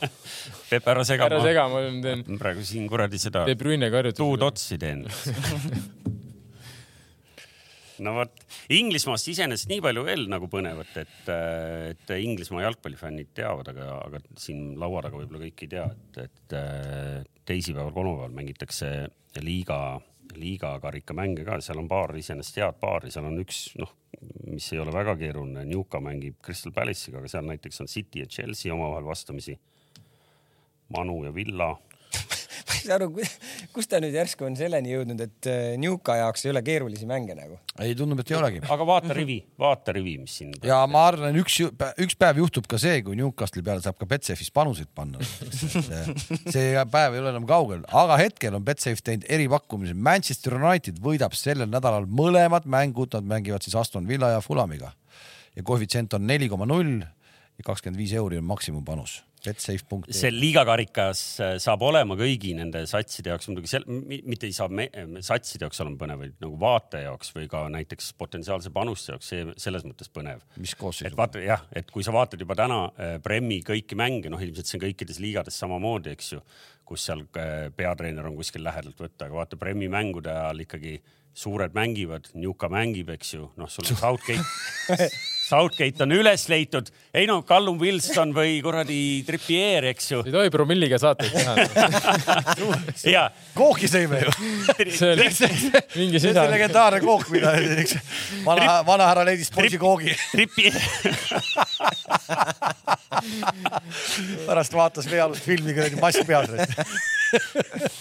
[0.69, 1.41] Peep, ära sega ära.
[1.43, 4.21] sega, ma teen praegu siin kuradi seda De Bruyne'ga harjutusi.
[4.23, 5.05] tuutotsi teen.
[8.01, 8.43] no vot,
[8.73, 14.75] Inglismaast iseenesest nii palju veel nagu põnevat, et, et Inglismaa jalgpallifännid teavad, aga, aga siin
[14.81, 18.91] laua taga võib-olla kõik ei tea, et, et äh, teisipäeval, kolmapäeval mängitakse
[19.45, 19.79] liiga,
[20.35, 23.93] liigakarika-mänge ka, seal on paar iseenesest head paari, seal on üks, noh,
[24.51, 28.29] mis ei ole väga keeruline, Newca mängib Crystal Palace'iga, aga seal näiteks on City ja
[28.29, 29.57] Chelsea omavahel vastamisi.
[30.91, 31.71] Manu ja Villa
[32.81, 33.09] ei saa aru,
[33.75, 37.35] kus ta nüüd järsku on selleni jõudnud, et äh, Newca jaoks ei ole keerulisi mänge
[37.37, 37.59] nagu.
[37.79, 38.61] ei, tundub, et ei olegi.
[38.75, 40.53] aga vaata rivi, vaata rivi, mis siin.
[40.65, 41.59] ja ma arvan, üks,
[42.01, 45.21] üks päev juhtub ka see, kui Newcastle'i peale saab ka Betsafe'is panuseid panna.
[46.53, 49.95] see päev ei ole enam kaugel, aga hetkel on Betsafe teinud eripakkumise.
[49.95, 54.91] Manchester United võidab sellel nädalal mõlemad mängud, nad mängivad siis Aston Villa ja Fulamiga
[55.55, 59.21] ja koefitsient on neli koma null ja kakskümmend viis euri on maksimumpanus.
[59.45, 64.69] Betsafe.ee see liigakarikas äh, saab olema kõigi nende satside jaoks muidugi sel-, mitte ei saa
[64.69, 64.87] me,
[65.25, 69.55] satside jaoks olema põnev, vaid nagu vaataja jaoks või ka näiteks potentsiaalse panuste jaoks, see
[69.61, 70.43] selles mõttes põnev.
[70.61, 71.17] mis et koosseisu?
[71.17, 74.77] vaata jah, et kui sa vaatad juba täna äh, Premi kõiki mänge, noh, ilmselt see
[74.79, 76.43] on kõikides liigades samamoodi, eks ju,
[76.85, 80.99] kus seal äh, peatreener on kuskil lähedalt võtta, aga vaata Premi mängude ajal ikkagi
[81.33, 84.43] suured mängivad, Newca mängib, eks ju, noh, sul on Southgate,
[85.51, 90.21] Southgate on üles leitud, ei no Callum Wilson või kuradi Trippier, eks ju.
[90.27, 91.55] ei tohi promilliga saateid teha.
[93.15, 93.25] ja
[93.57, 94.35] kooki sõime ju.
[94.95, 95.27] see oli
[95.97, 96.53] mingi see sida on.
[96.53, 97.97] legendaarne kook, mida üks
[98.45, 100.15] vana, vanahärra leidis poisi koogi.
[100.31, 100.77] Trippier,
[104.47, 106.47] pärast vaatas veealust filmi kuradi mask peas.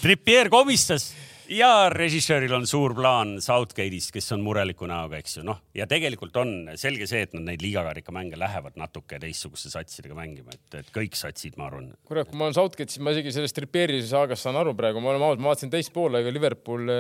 [0.01, 1.11] Trippier komistas
[1.51, 6.34] ja režissööril on suur plaan Southgate'ist, kes on mureliku näoga, eks ju, noh ja tegelikult
[6.40, 10.90] on selge see, et nad neid liigakarika mänge lähevad natuke teistsuguste satsidega mängima, et, et
[10.94, 11.90] kõik satsid, ma arvan.
[12.09, 15.12] kurat, kui ma olen Southgate, siis ma isegi sellest Trippieri saagast saan aru praegu, ma
[15.12, 16.90] olen aus, ma vaatasin teist poolega Liverpool,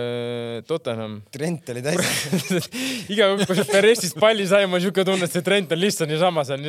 [0.68, 1.18] Tottenham.
[1.34, 2.12] Trent oli täis.
[3.12, 6.46] iga kord, kui Perestist palli sai, mul siuke tunne, et see Trent on lihtsalt niisama
[6.46, 6.64] seal.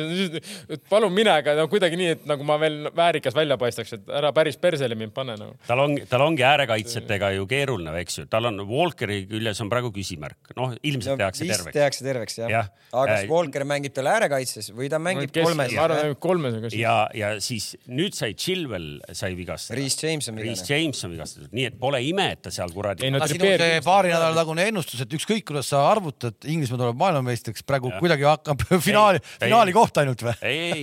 [0.90, 4.34] palun mine, aga no kuidagi nii, et nagu ma veel väärikas välja paistaks, et ära
[4.34, 5.56] päris persele mind pane nagu.
[5.68, 7.71] tal on, tal ongi äärekaitsjatega ju keeruline,
[8.02, 11.76] eks ju, tal on Walkeri küljes on praegu küsimärk, noh, ilmselt tehakse vist terveks.
[11.76, 12.68] tehakse terveks jah Jah.
[12.68, 12.86] ja..
[12.92, 15.74] aga kas Äh, Walker mängib tal äärekaitses või ta mängib kolmes?
[15.76, 16.82] ma arvan, kolmes on ka siis.
[16.82, 19.78] ja, ja siis nüüd sai Chilwell sai vigastada.
[19.78, 20.66] Reece James on vigane.
[20.68, 23.80] James on vigastatud, nii et pole ime, et ta seal kuradi Ei no sinu see
[23.84, 28.02] paari nädala tagune ennustus, et ükskõik kuidas sa arvutad, Inglismaa tuleb maailmameistriks, praegu Jah.
[28.02, 29.46] kuidagi hakkab finaali, ei.
[29.46, 30.36] finaali koht ainult või?
[30.46, 30.82] ei,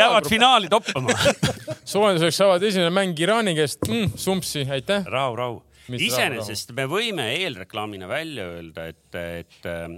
[0.00, 1.16] jäävad finaali toppama.
[1.90, 4.12] soojenduseks saavad esimene mäng Iraani käest mm,.
[4.20, 4.99] sumpsi, aitäh.
[5.06, 5.58] rahu, rahu.
[5.90, 9.88] Iseenesest me võime eelreklaamina välja öelda, et, et äh,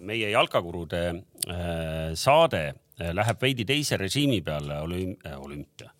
[0.00, 5.92] meie jalkakurude äh, saade äh, läheb veidi teise režiimi peale olüm-, olümpia.
[5.92, 5.97] äh,,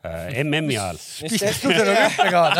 [0.00, 0.96] MM-i ajal.
[1.26, 2.54] mis sul selle olümpiaga on?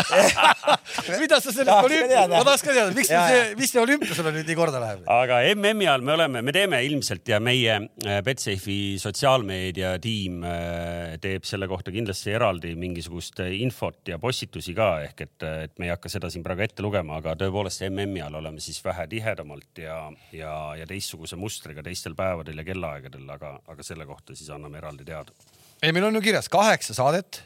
[1.23, 4.33] mida sa sellest olümpia, ma tahaks ka teada, miks Jaa, see, mis see olümpia sulle
[4.35, 5.07] nüüd nii korda läheb?
[5.09, 11.15] aga MM-i ajal me oleme, me teeme ilmselt ja meie äh, Betsafe'i sotsiaalmeedia tiim äh,
[11.23, 15.89] teeb selle kohta kindlasti eraldi mingisugust äh, infot ja postitusi ka ehk et, et me
[15.89, 19.81] ei hakka seda siin praegu ette lugema, aga tõepoolest MM-i ajal oleme siis vähe tihedamalt
[19.81, 19.97] ja,
[20.37, 25.09] ja, ja teistsuguse mustriga teistel päevadel ja kellaaegadel, aga, aga selle kohta siis anname eraldi
[25.09, 25.33] teada.
[25.81, 27.41] ei, meil on ju kirjas kaheksa saadet,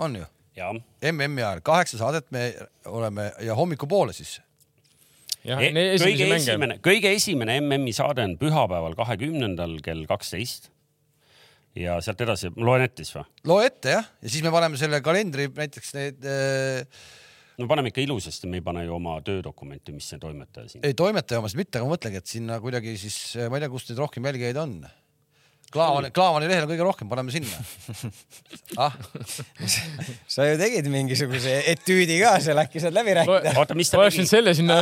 [0.00, 0.26] on ju,
[1.12, 2.50] MM-i ajal kaheksa saadet me
[2.90, 4.40] oleme ja hommikupoole siis.
[5.44, 6.42] jah, E- kõige mänge.
[6.42, 10.68] esimene, kõige esimene MM-i saade on pühapäeval, kahekümnendal kell kaksteist.
[11.78, 13.24] ja sealt edasi, ma loen ette siis või?
[13.46, 16.82] loe ette jah, ja siis me paneme selle kalendri näiteks need äh,
[17.60, 20.84] no paneme ikka ilusasti, me ei pane ju oma töödokumenti, mis see toimetaja siin.
[20.86, 23.92] ei toimetaja omasid mitte, aga ma mõtlengi, et sinna kuidagi siis, ma ei tea, kust
[23.92, 24.80] neid rohkem jälgijaid on.
[25.70, 27.60] Klaavani, Klaavani lehel on kõige rohkem, paneme sinna.
[28.84, 28.96] ah,
[30.30, 33.54] sa ju tegid mingisuguse etüüdi ka seal, äkki saad läbi rääkida?
[33.60, 34.80] oota, mis ta ma tegi võinud, selle sinna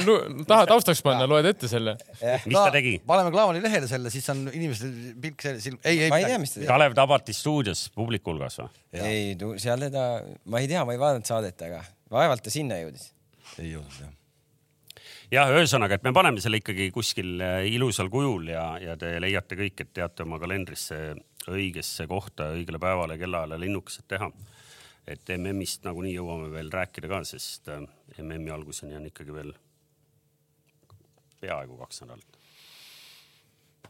[0.48, 1.98] taha taustaks panna, loed ette selle.
[2.22, 2.96] mis ta tegi?
[3.08, 6.12] paneme Klaavani lehele selle, siis on inimestel pilk selle silm, ei, ei.
[6.12, 6.70] ma ei tea, mis ta teeb.
[6.72, 8.72] Kalev Tabati stuudios publiku hulgas või?
[8.96, 10.08] ei, seal teda,
[10.48, 11.84] ma ei tea, ma ei vaadanud saadet, aga
[12.14, 13.10] vaevalt ta sinna jõudis.
[13.58, 14.17] ei jõudnud jah.
[15.34, 19.58] jah, ühesõnaga, et me paneme selle ikkagi kuskil äh, ilusal kujul ja, ja te leiate
[19.58, 20.98] kõik, et teate oma kalendrisse
[21.48, 24.30] õigesse kohta, õigele päevale, kellaajale linnukesed teha.
[25.08, 27.84] et MM-ist nagunii jõuame veel rääkida ka, sest äh,
[28.22, 29.54] MM-i alguseni on ikkagi veel
[31.40, 32.38] peaaegu kaks nädalat.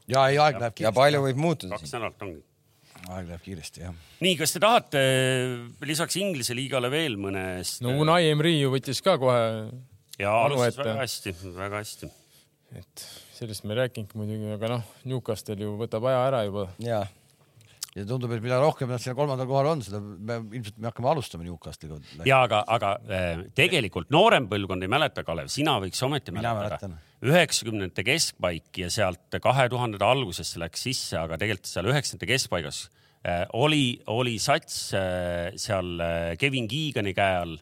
[0.09, 2.43] ja ei, aeg läheb ja palju võib muutuda kaks nädalat ongi.
[3.09, 3.95] aeg läheb kiiresti jah.
[4.25, 5.05] nii, kas te tahate
[5.87, 7.83] lisaks Inglise liigale veel mõnest?
[7.85, 9.71] no Unai Emri ju võttis ka kohe,
[10.19, 10.89] ja alustas ette.
[10.89, 12.11] väga hästi, väga hästi.
[12.79, 13.07] et
[13.39, 16.69] sellest me ei rääkinudki muidugi, aga noh, Newcastle ju võtab aja ära juba.
[16.83, 17.05] ja
[17.97, 21.11] ja tundub, et mida rohkem nad seal kolmandal kohal on, seda me ilmselt me hakkame
[21.13, 21.99] alustama Newcastle'iga.
[22.29, 26.93] ja aga, aga äh, tegelikult noorem põlvkond ei mäleta, Kalev, sina võiks ometi mäletada
[27.27, 32.83] üheksakümnendate keskpaik ja sealt kahe tuhandete algusesse läks sisse, aga tegelikult seal üheksakümnendate keskpaigas
[33.27, 35.97] äh, oli, oli sats äh, seal
[36.39, 37.59] Kevin Keegani käe all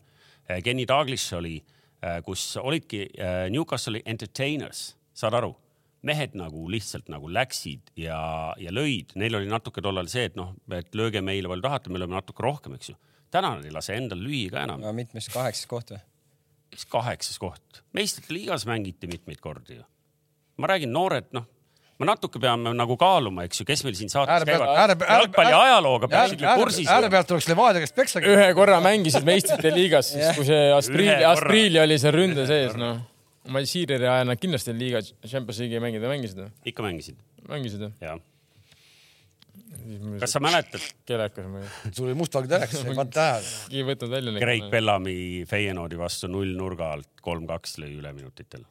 [0.63, 1.57] Kenny Douglas oli
[2.27, 5.55] kus olidki äh, Newcastle'i entertainers, saad aru?
[6.07, 8.19] mehed nagu lihtsalt nagu läksid ja,
[8.61, 11.99] ja lõid, neil oli natuke tollal see, et noh, et lööge meile palju tahate, me
[11.99, 12.97] lööme natuke rohkem, eks ju.
[13.35, 14.85] täna nad ei lase endal lüüa ka enam.
[14.95, 16.03] mitmes kaheksas koht või?
[16.77, 19.87] mis kaheksas koht, meistrite liigas mängiti mitmeid kordi ju.
[20.63, 21.49] ma räägin, noored, noh,
[22.01, 26.45] me natuke peame nagu kaaluma, eks ju, kes meil siin saates käivad jalgpalli ajalooga peaksid
[26.45, 28.21] ju kursis ääre pealt tuleks Levadia käest peksa.
[28.21, 31.33] ühe korra mängisid meistrite liigas, siis kui see korra.
[31.33, 33.01] Asprili oli seal ründe sees, noh.
[33.49, 36.55] ma ei, Siireri ajal nad kindlasti liiga Champions League'i ei mänginud, mängisid või?
[36.73, 38.21] ikka mängisid, mängisid jah?
[40.21, 43.53] kas sa mäletad kelekas ma ei sul oli mustvalge telekas, ei pannud tähele.
[43.73, 44.39] ei võtnud välja.
[44.43, 45.19] Craig Bellami
[45.49, 48.67] Feyenoordi vastu null nurga alt kolm-kaks lõi üleminutitel?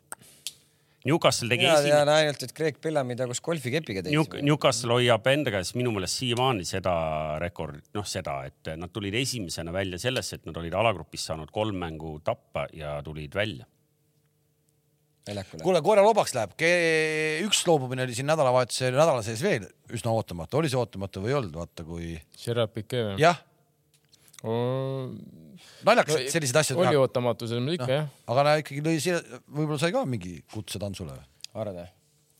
[1.06, 4.41] Newcastle tegi mina esimene tean ainult, et Craig Bellami tagus golfikepiga New, teisi.
[4.45, 6.95] Newcastle hoiab enda käes minu meelest siiamaani seda
[7.41, 11.78] rekordit, noh seda, et nad tulid esimesena välja sellesse, et nad olid alagrupis saanud kolm
[11.84, 13.70] mängu tappa ja tulid välja.
[15.30, 15.62] väljakule.
[15.62, 16.58] kuule, koera lobaks läheb.
[17.45, 21.38] üks loobumine oli siin nädalavahetuse, nädala sees veel üsna ootamatu, oli see ootamatu või ei
[21.43, 23.22] olnud, vaata kui Gerard Piquet või?
[23.22, 23.45] jah,
[25.86, 28.10] naljakas, et selliseid asju oli teha, ootamatu selles mõttes ikka jah.
[28.34, 31.18] aga näe ikkagi lõi siia, võib-olla sai ka mingi kutse tantsule.
[31.54, 31.88] arvad või?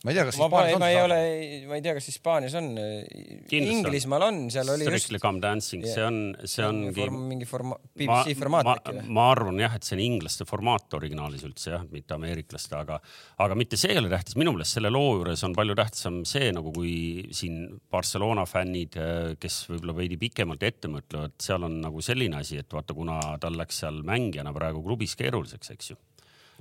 [0.06, 1.20] Ma ei tea, kas Hispaanias ma ei on ole
[1.66, 2.68] ma ei tea, kas Hispaanias on.
[2.78, 3.56] On.
[3.56, 7.18] Inglismaal on, seal oli just Strictly Come Dancing, see on, see ongi form,.
[7.32, 9.06] mingi forma-, BBC formaat ma, äkki või?
[9.18, 13.00] ma arvan jah, et see on inglaste formaat originaalis üldse jah, mitte ameeriklaste, aga,
[13.46, 16.52] aga mitte see ei ole tähtis, minu meelest selle loo juures on palju tähtsam see
[16.56, 16.96] nagu kui
[17.36, 18.98] siin Barcelona fännid,
[19.42, 23.58] kes võib-olla veidi pikemalt ette mõtlevad, seal on nagu selline asi, et vaata, kuna tal
[23.58, 26.02] läks seal mängijana praegu klubis keeruliseks, eks ju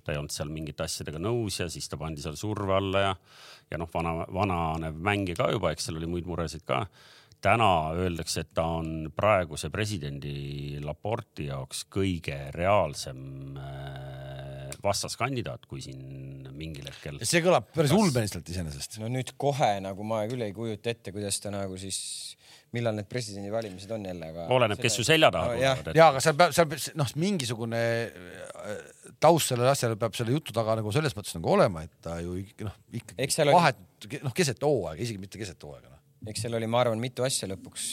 [0.04, 3.16] ta ei olnud seal mingite asjadega nõus ja siis ta pandi seal surve alla ja,
[3.72, 6.84] ja noh, vana, vananev mängija ka juba, eks seal oli muid muresid ka
[7.44, 16.48] täna öeldakse, et ta on praeguse presidendi Laporti jaoks kõige reaalsem äh, vastaskandidaat, kui siin
[16.54, 17.20] mingil hetkel.
[17.24, 18.98] see kõlab päris ulmeliselt iseenesest.
[19.02, 21.98] no nüüd kohe nagu ma küll ei kujuta ette, kuidas ta nagu siis,
[22.76, 24.48] millal need presidendivalimised on jälle, aga.
[24.54, 27.82] oleneb, kes su selja taha No tulevad, ja, aga seal peab, seal peab noh, mingisugune
[28.08, 32.18] äh, taust sellele asjale peab selle jutu taga nagu selles mõttes nagu olema, et ta
[32.22, 36.00] ju ikka noh, ikkagi seal oli- vahet noh, keset hooaega, isegi mitte keset hooaega noh.
[36.30, 37.86] eks seal oli, ma arvan, mitu asja lõpuks,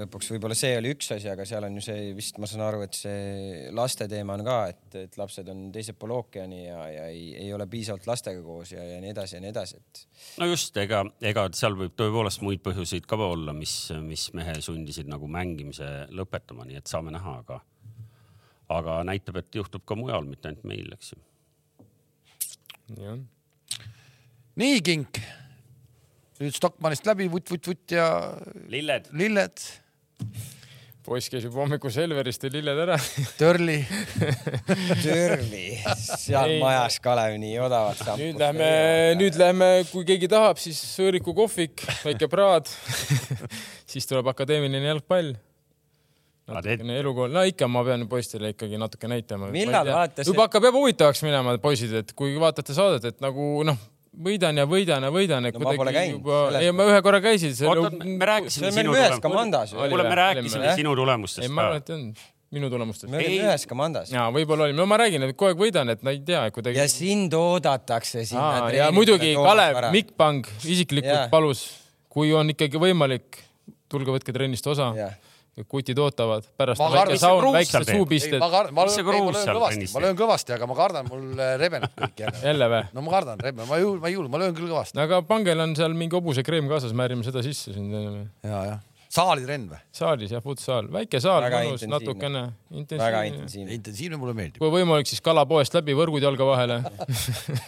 [0.00, 2.80] lõpuks võib-olla see oli üks asi, aga seal on ju see vist, ma saan aru,
[2.86, 7.04] et see laste teema on ka, et, et lapsed on teisel pool ookeani ja, ja
[7.12, 10.06] ei, ei ole piisavalt lastega koos ja, ja nii edasi ja nii edasi, et
[10.40, 15.12] no just, ega, ega seal võib tõepoolest muid põhjuseid ka olla, mis, mis mehe sundisid
[15.12, 17.60] nagu mängimise lõpetama, nii et saame näha, aga,
[18.72, 21.20] aga näitab, et juhtub ka mujal, mitte ainult meil, eks ju.
[23.00, 23.20] jah.
[24.60, 25.20] nii, Kink.
[26.40, 28.08] nüüd Stockmannist läbi vutt-vutt-vutt ja
[28.72, 29.62] lilled, lilled,
[31.04, 32.96] poiss käis juba hommikul Selverist ja lilled ära.
[33.40, 33.76] Törli.
[35.04, 35.66] Türli,
[36.00, 36.60] seal Ei.
[36.62, 38.20] majas Kalev nii odavat saab.
[38.20, 38.68] nüüd lähme,
[39.20, 42.72] nüüd lähme, kui keegi tahab, siis Sõõriku kohvik, väike praad.
[43.92, 45.34] siis tuleb akadeemiline jalgpall.
[46.44, 49.48] Natukene elukool, no ikka ma pean poistele ikkagi natuke näitama.
[49.54, 53.78] Millal vaatas- juba hakkab jah huvitavaks minema, poisid, et kui vaatate saadet, et nagu noh,
[54.26, 55.64] võidan ja võidan ja võidan, et No
[55.96, 57.56] käinud, juba, ei ma ühe korra käisin.
[58.04, 58.92] me rääkisime sinu.
[58.92, 62.06] Oli kuule, me rääkisime sinu ei, tulemustest ma arvan, et on
[62.54, 63.18] minu tulemustest me.
[63.18, 63.40] olime Ei.
[63.42, 64.12] ühes komandas.
[64.12, 66.78] ja võib-olla olime, no ma räägin, et kogu aeg võidan, et no ei tea, kuidagi
[66.78, 66.86] ja.
[66.90, 68.68] sind oodatakse sinna.
[68.74, 71.28] ja muidugi Kalev, Mikk Pang isiklikult Jaa.
[71.32, 71.64] palus,
[72.12, 73.40] kui on ikkagi võimalik,
[73.90, 74.92] tulge võtke trennist osa.
[74.98, 75.16] jah,
[75.62, 77.90] kutid ootavad, pärast Ma väike saun, teeb.
[77.94, 78.48] suupisted ma.
[78.50, 82.40] kardan, ma löön, kõvasti, ma löön kõvasti, aga ma kardan, mul äh, rebeneb kõik jälle.
[82.42, 82.80] jälle või?
[82.96, 84.98] no ma kardan, rebe, ma ei julge, ma ei julge, ma löön küll kõvasti.
[85.04, 88.80] aga Pangel on seal mingi hobusekreem kaasas, määrime seda sisse siin ja, jah.
[89.14, 89.78] saalitrenn või?
[89.94, 91.92] saalis jah, futsaal, väike saal, mõnus, intensiivne.
[91.94, 92.42] natukene
[93.04, 93.78] väga intensiivne.
[93.78, 94.18] intensiivne.
[94.18, 94.58] mulle meeldib.
[94.58, 96.80] kui võimalik, siis kalapoest läbi, võrgud jalga vahele.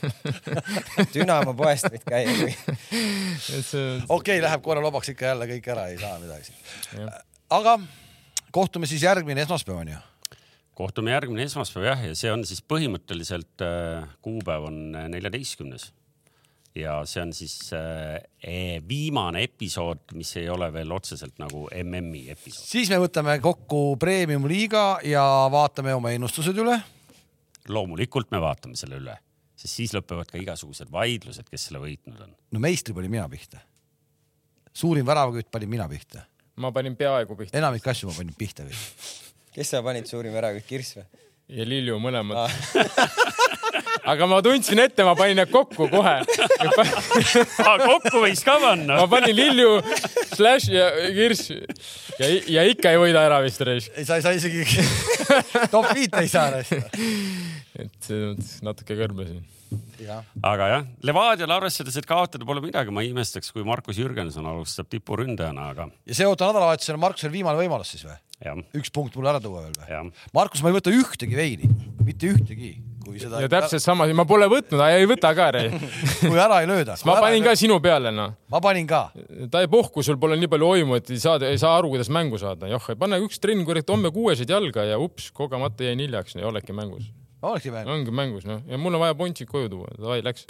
[1.14, 6.18] Dünamo poest võid käia, okei okay,, läheb koera lobaks ikka jälle kõik ära, ei saa
[6.18, 6.51] midagi.
[7.51, 7.76] Aga
[8.51, 9.99] kohtume siis järgmine esmaspäev on ju.
[10.74, 14.80] kohtume järgmine esmaspäev jah, ja see on siis põhimõtteliselt äh, kuupäev on
[15.12, 15.92] neljateistkümnes.
[16.74, 22.26] ja see on siis äh, eh, viimane episood, mis ei ole veel otseselt nagu MM-i
[22.34, 22.66] episood.
[22.66, 25.22] siis me võtame kokku premium-liiga ja
[25.53, 26.80] vaatame oma ennustused üle.
[27.68, 29.18] loomulikult me vaatame selle üle,
[29.55, 32.34] sest siis lõpevad ka igasugused vaidlused, kes selle võitnud on.
[32.51, 33.62] no meistri panin mina pihta.
[34.72, 36.26] suurim väravakütt panin mina pihta.
[36.57, 37.57] Ma panin peaaegu pihta.
[37.59, 39.14] enamik asju ma panin pihta kõik.
[39.57, 41.07] kes sa panid suurim väravakütt, Kirss või?
[41.57, 42.52] ja Lilju mõlemad ah.
[44.12, 46.14] aga ma tundsin ette, ma panin need kokku kohe
[47.90, 49.00] kokku võiks ka panna.
[49.02, 49.76] ma panin Lilju,
[50.32, 53.90] Slash ja Kirss ja, ja ikka ei võida ära vist reis.
[53.94, 54.64] ei, sa ei saa isegi
[55.74, 56.62] top viite ei saa.
[56.62, 59.44] et selles mõttes natuke kõrbesin
[59.97, 60.21] Ja.
[60.45, 64.91] aga jah, Levadiale arvestades, et kaotada pole midagi, ma ei imestaks, kui Markus Jürgenson alustab
[64.93, 65.89] tipuründajana, aga.
[66.07, 68.19] ja see oota nädalavahetusel on Markusel viimane võimalus siis või?
[68.77, 70.12] üks punkt mulle ära tuua veel või?
[70.37, 71.71] Markus, ma ei võta ühtegi veini,
[72.05, 72.75] mitte ühtegi
[73.07, 73.41] kui seda.
[73.43, 75.49] ja täpselt sama, ma pole võtnud, ei võta ka
[76.29, 76.97] kui ära ei lööda.
[77.09, 78.35] ma panin ka sinu peale, noh.
[78.53, 79.07] ma panin ka.
[79.53, 82.11] ta ei puhku, sul pole nii palju oimu, et ei saa, ei saa aru, kuidas
[82.12, 82.71] mängu saada.
[82.71, 87.09] joh, pane üks trenn, kurat, homme kuuesed jalga ja ups, kogemata jäin hiljaks, oledki mängus.
[87.43, 87.93] Olekski mängus.
[87.95, 90.47] ongi mängus, noh, ja mul on vaja Bontsik koju tuua, davai, läks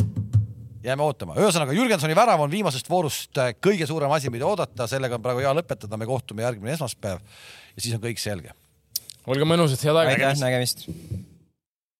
[0.86, 1.36] jääme ootama.
[1.40, 5.42] ühesõnaga, Jürgensoni värav on viimasest voorust äh, kõige suurem asi, mida oodata, sellega on praegu
[5.44, 8.54] hea lõpetada, me kohtume järgmine esmaspäev ja siis on kõik selge.
[9.26, 10.14] olge mõnusad, head aega.
[10.14, 10.86] nägemist, nägemist..